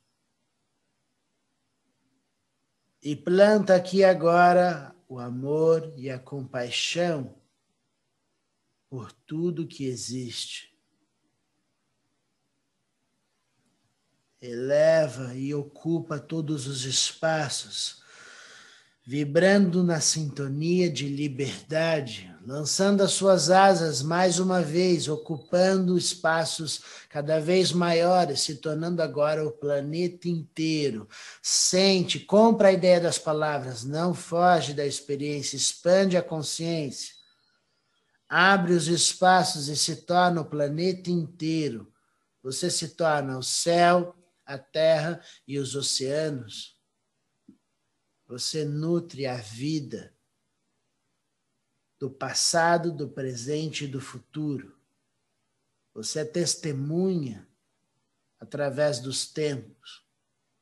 e 3.01 3.15
planta 3.15 3.75
aqui 3.75 4.03
agora 4.03 4.93
o 5.07 5.19
amor 5.19 5.93
e 5.95 6.09
a 6.09 6.19
compaixão 6.19 7.35
por 8.89 9.11
tudo 9.11 9.67
que 9.67 9.85
existe. 9.85 10.69
Eleva 14.41 15.35
e 15.35 15.53
ocupa 15.53 16.19
todos 16.19 16.67
os 16.67 16.85
espaços, 16.85 18.03
vibrando 19.05 19.83
na 19.83 19.99
sintonia 19.99 20.89
de 20.89 21.07
liberdade, 21.07 22.33
lançando 22.49 23.01
as 23.01 23.11
suas 23.11 23.51
asas 23.51 24.01
mais 24.01 24.39
uma 24.39 24.59
vez, 24.59 25.07
ocupando 25.07 25.95
espaços 25.95 26.81
cada 27.07 27.39
vez 27.39 27.71
maiores, 27.71 28.41
se 28.41 28.55
tornando 28.55 29.03
agora 29.03 29.45
o 29.45 29.51
planeta 29.51 30.27
inteiro. 30.27 31.07
Sente, 31.43 32.19
compra 32.19 32.69
a 32.69 32.71
ideia 32.71 32.99
das 32.99 33.19
palavras, 33.19 33.83
não 33.83 34.15
foge 34.15 34.73
da 34.73 34.83
experiência, 34.83 35.55
expande 35.55 36.17
a 36.17 36.23
consciência. 36.23 37.13
Abre 38.27 38.73
os 38.73 38.87
espaços 38.87 39.67
e 39.67 39.77
se 39.77 39.97
torna 39.97 40.41
o 40.41 40.49
planeta 40.49 41.11
inteiro. 41.11 41.93
Você 42.41 42.71
se 42.71 42.95
torna 42.95 43.37
o 43.37 43.43
céu, 43.43 44.15
a 44.43 44.57
terra 44.57 45.21
e 45.47 45.59
os 45.59 45.75
oceanos. 45.75 46.75
Você 48.27 48.65
nutre 48.65 49.27
a 49.27 49.37
vida 49.37 50.11
do 51.99 52.09
passado, 52.09 52.93
do 52.93 53.09
presente 53.09 53.83
e 53.83 53.87
do 53.87 53.99
futuro. 53.99 54.79
Você 55.93 56.19
é 56.19 56.25
testemunha 56.25 57.45
através 58.39 58.99
dos 58.99 59.27
tempos. 59.27 60.07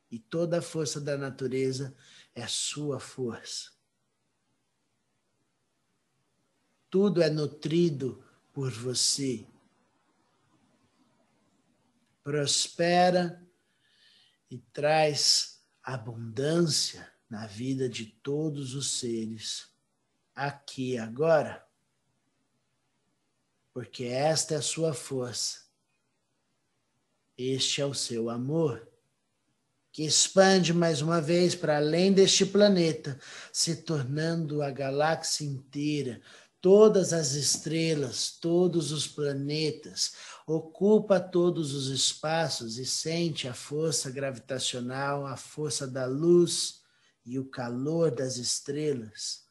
E 0.10 0.18
toda 0.18 0.60
a 0.60 0.62
força 0.62 1.00
da 1.00 1.16
natureza 1.16 1.96
é 2.34 2.48
sua 2.48 3.00
força. 3.00 3.72
Tudo 6.90 7.22
é 7.22 7.30
nutrido 7.30 8.24
por 8.52 8.72
você. 8.72 9.46
Prospera 12.24 13.46
e 14.50 14.58
traz 14.58 15.62
abundância 15.84 17.14
na 17.30 17.46
vida 17.46 17.88
de 17.88 18.06
todos 18.06 18.74
os 18.74 18.92
seres 19.00 19.77
aqui 20.38 21.00
agora. 21.00 21.66
Porque 23.74 24.06
esta 24.06 24.54
é 24.54 24.58
a 24.58 24.62
sua 24.62 24.94
força. 24.94 25.66
Este 27.36 27.82
é 27.82 27.86
o 27.86 27.94
seu 27.94 28.30
amor, 28.30 28.88
que 29.92 30.04
expande 30.04 30.74
mais 30.74 31.02
uma 31.02 31.22
vez 31.22 31.54
para 31.54 31.78
além 31.78 32.12
deste 32.12 32.46
planeta, 32.46 33.20
se 33.52 33.76
tornando 33.84 34.64
a 34.64 34.72
galáxia 34.72 35.46
inteira, 35.46 36.20
todas 36.60 37.14
as 37.14 37.34
estrelas, 37.34 38.32
todos 38.32 38.92
os 38.92 39.08
planetas, 39.08 40.14
ocupa 40.48 41.20
todos 41.20 41.76
os 41.76 41.90
espaços 41.90 42.80
e 42.80 42.86
sente 42.86 43.48
a 43.48 43.54
força 43.54 44.10
gravitacional, 44.10 45.28
a 45.28 45.38
força 45.38 45.88
da 45.88 46.08
luz 46.08 46.82
e 47.24 47.38
o 47.38 47.46
calor 47.46 48.10
das 48.10 48.38
estrelas 48.38 49.47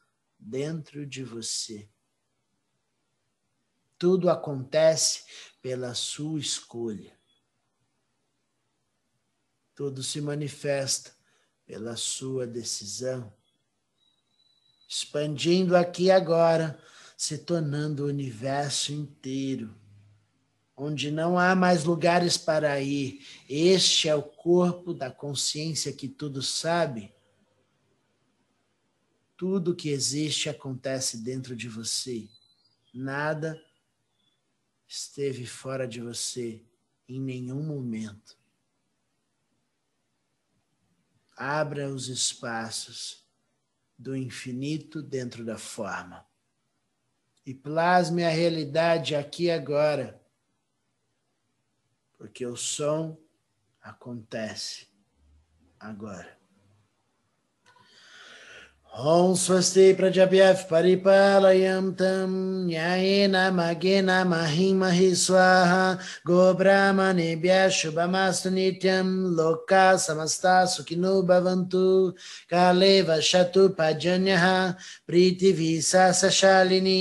dentro 0.47 1.05
de 1.05 1.23
você. 1.23 1.89
Tudo 3.97 4.29
acontece 4.29 5.23
pela 5.61 5.93
sua 5.93 6.39
escolha. 6.39 7.17
Tudo 9.75 10.01
se 10.01 10.21
manifesta 10.21 11.11
pela 11.65 11.97
sua 11.97 12.47
decisão. 12.47 13.33
Expandindo 14.87 15.75
aqui 15.75 16.09
agora, 16.09 16.81
se 17.17 17.39
tornando 17.39 18.03
o 18.03 18.07
universo 18.07 18.93
inteiro, 18.93 19.75
onde 20.77 21.11
não 21.11 21.37
há 21.37 21.55
mais 21.55 21.83
lugares 21.83 22.37
para 22.37 22.79
ir. 22.79 23.25
Este 23.49 24.07
é 24.07 24.15
o 24.15 24.23
corpo 24.23 24.93
da 24.93 25.11
consciência 25.11 25.91
que 25.91 26.07
tudo 26.07 26.41
sabe 26.41 27.16
tudo 29.37 29.75
que 29.75 29.89
existe 29.89 30.49
acontece 30.49 31.23
dentro 31.23 31.55
de 31.55 31.69
você. 31.69 32.27
Nada 32.91 33.63
esteve 34.87 35.45
fora 35.45 35.87
de 35.87 36.01
você 36.01 36.65
em 37.07 37.21
nenhum 37.21 37.63
momento. 37.63 38.35
Abra 41.37 41.87
os 41.87 42.09
espaços 42.09 43.23
do 43.95 44.15
infinito 44.15 45.03
dentro 45.03 45.45
da 45.45 45.57
forma 45.57 46.27
e 47.45 47.53
plasme 47.53 48.23
a 48.25 48.29
realidade 48.29 49.15
aqui 49.15 49.45
e 49.45 49.51
agora, 49.51 50.19
porque 52.17 52.45
o 52.45 52.57
som 52.57 53.17
acontece 53.81 54.87
agora. 55.79 56.36
ॐ 58.96 59.34
स्वस्ति 59.34 59.92
प्रजभ्यः 59.98 60.62
परिपालयं 60.70 61.90
तं 61.98 62.30
न्यायेन 62.66 63.36
मगेन 63.56 64.10
महिमहि 64.28 65.14
स्वाहा 65.16 65.92
गोब्राह्मणेभ्यः 66.26 67.68
शुभमास्तु 67.76 68.50
नित्यं 68.50 69.08
लोकाः 69.36 69.96
समस्ता 70.06 70.64
सुखिनो 70.74 71.12
भवन्तु 71.30 71.86
काले 72.50 72.90
वशतु 73.08 73.66
पर्जन्यः 73.78 74.44
प्रीतिभिशालिनी 75.08 77.00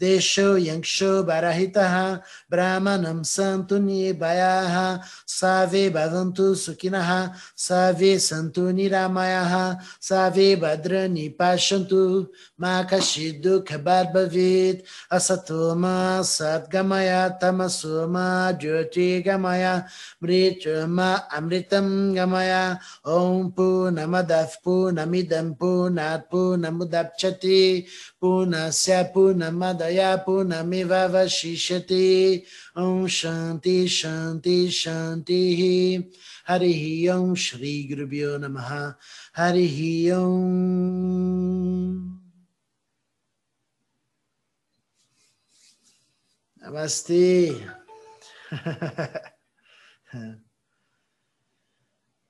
देशो 0.00 0.56
यक्षो 0.66 1.22
बरहितः 1.32 1.96
ब्राह्मणं 2.50 3.22
सन्तु 3.32 3.78
निर्भयाः 3.88 4.76
सर्वे 5.38 5.88
भवन्तु 5.96 6.54
सुखिनः 6.66 7.10
सर्वे 7.66 8.18
सन्तु 8.28 8.70
निरामयाः 8.78 9.56
सर्वे 10.10 10.54
भद्रनि 10.62 11.28
pashantu 11.37 12.27
makashidu 12.57 13.63
kabar 13.67 14.05
bavit 14.13 14.87
asatuma 15.11 16.23
satgamaya 16.23 17.29
tamasuma 17.39 18.53
jyoti 18.59 19.21
gamaya 19.23 19.85
mrityuma 20.23 21.29
amritam 21.29 22.13
gamaya 22.15 22.79
om 23.03 23.51
punamadav 23.51 24.49
punamidam 24.63 25.55
punat 25.59 26.29
punamudapchati 26.31 27.85
punasya 28.21 29.03
punamadaya 29.13 30.17
punamivavashishati 30.25 32.43
om 32.75 33.07
shanti 33.07 33.87
shanti 33.87 34.67
shanti 34.67 36.11
Hari 36.45 37.09
Om 37.09 37.33
Shri 37.35 37.87
Gurubhyo 37.87 38.37
Namaha 38.37 38.97
Hari 39.33 40.11
Om 40.11 42.19
Namastê. 46.61 47.55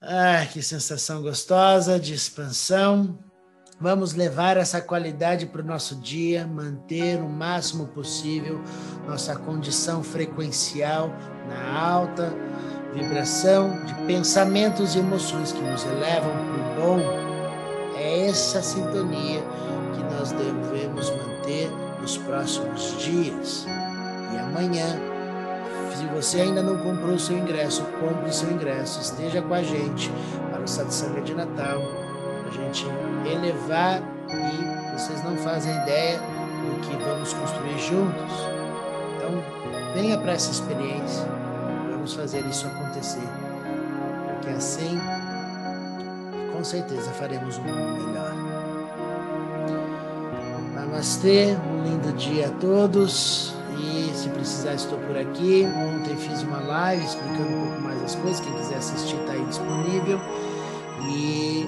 ah, 0.01 0.45
que 0.51 0.61
sensação 0.61 1.21
gostosa 1.21 1.97
de 1.99 2.13
expansão. 2.13 3.17
Vamos 3.79 4.13
levar 4.13 4.55
essa 4.55 4.79
qualidade 4.79 5.45
para 5.45 5.61
o 5.61 5.65
nosso 5.65 5.95
dia, 5.95 6.47
manter 6.47 7.21
o 7.21 7.27
máximo 7.27 7.87
possível 7.87 8.61
nossa 9.05 9.35
condição 9.35 10.01
frequencial 10.01 11.11
na 11.47 11.77
alta 11.77 12.33
vibração 12.93 13.85
de 13.85 13.93
pensamentos 14.05 14.95
e 14.95 14.99
emoções 14.99 15.51
que 15.51 15.61
nos 15.61 15.83
elevam 15.85 16.31
para 16.31 16.61
o 16.61 16.75
bom, 16.81 16.99
é 17.97 18.27
essa 18.27 18.61
sintonia 18.61 19.43
que 19.93 20.03
nós 20.15 20.31
devemos 20.31 21.09
manter 21.09 21.69
nos 21.99 22.17
próximos 22.17 22.97
dias. 22.97 23.65
E 24.33 24.37
amanhã, 24.37 24.85
se 25.93 26.05
você 26.15 26.41
ainda 26.41 26.63
não 26.63 26.77
comprou 26.77 27.15
o 27.15 27.19
seu 27.19 27.37
ingresso, 27.37 27.83
compre 27.99 28.29
o 28.29 28.33
seu 28.33 28.49
ingresso, 28.49 29.01
esteja 29.01 29.41
com 29.41 29.53
a 29.53 29.61
gente 29.61 30.09
para 30.49 30.63
o 30.63 30.67
Satsanga 30.67 31.21
de 31.21 31.33
Natal, 31.35 31.81
a 32.47 32.51
gente 32.51 32.85
elevar 33.25 34.01
e 34.29 34.93
vocês 34.97 35.23
não 35.23 35.35
fazem 35.37 35.75
ideia 35.83 36.19
do 36.19 36.79
que 36.81 36.95
vamos 37.03 37.33
construir 37.33 37.77
juntos. 37.79 38.31
Então, 39.15 39.43
venha 39.93 40.17
para 40.17 40.33
essa 40.33 40.51
experiência 40.51 41.25
vamos 42.05 42.13
fazer 42.13 42.45
isso 42.45 42.67
acontecer, 42.67 43.27
porque 44.27 44.49
assim, 44.49 44.99
com 46.55 46.63
certeza, 46.63 47.09
faremos 47.11 47.57
um 47.57 47.63
mundo 47.63 48.05
melhor. 48.05 48.33
Namastê, 50.75 51.57
um 51.67 51.83
lindo 51.83 52.13
dia 52.13 52.47
a 52.47 52.51
todos. 52.51 53.55
E 53.79 54.11
se 54.13 54.29
precisar, 54.29 54.75
estou 54.75 54.99
por 54.99 55.17
aqui. 55.17 55.65
Ontem 55.65 56.15
fiz 56.15 56.43
uma 56.43 56.59
live 56.59 57.03
explicando 57.03 57.49
um 57.49 57.61
pouco 57.67 57.81
mais 57.81 58.03
as 58.03 58.15
coisas. 58.15 58.39
Quem 58.39 58.53
quiser 58.53 58.77
assistir, 58.77 59.19
está 59.21 59.33
aí 59.33 59.45
disponível. 59.45 60.19
E 61.09 61.67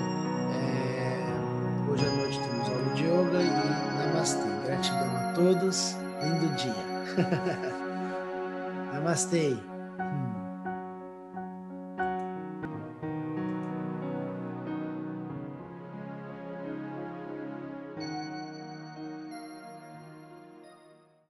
Gratidão 8.92 9.77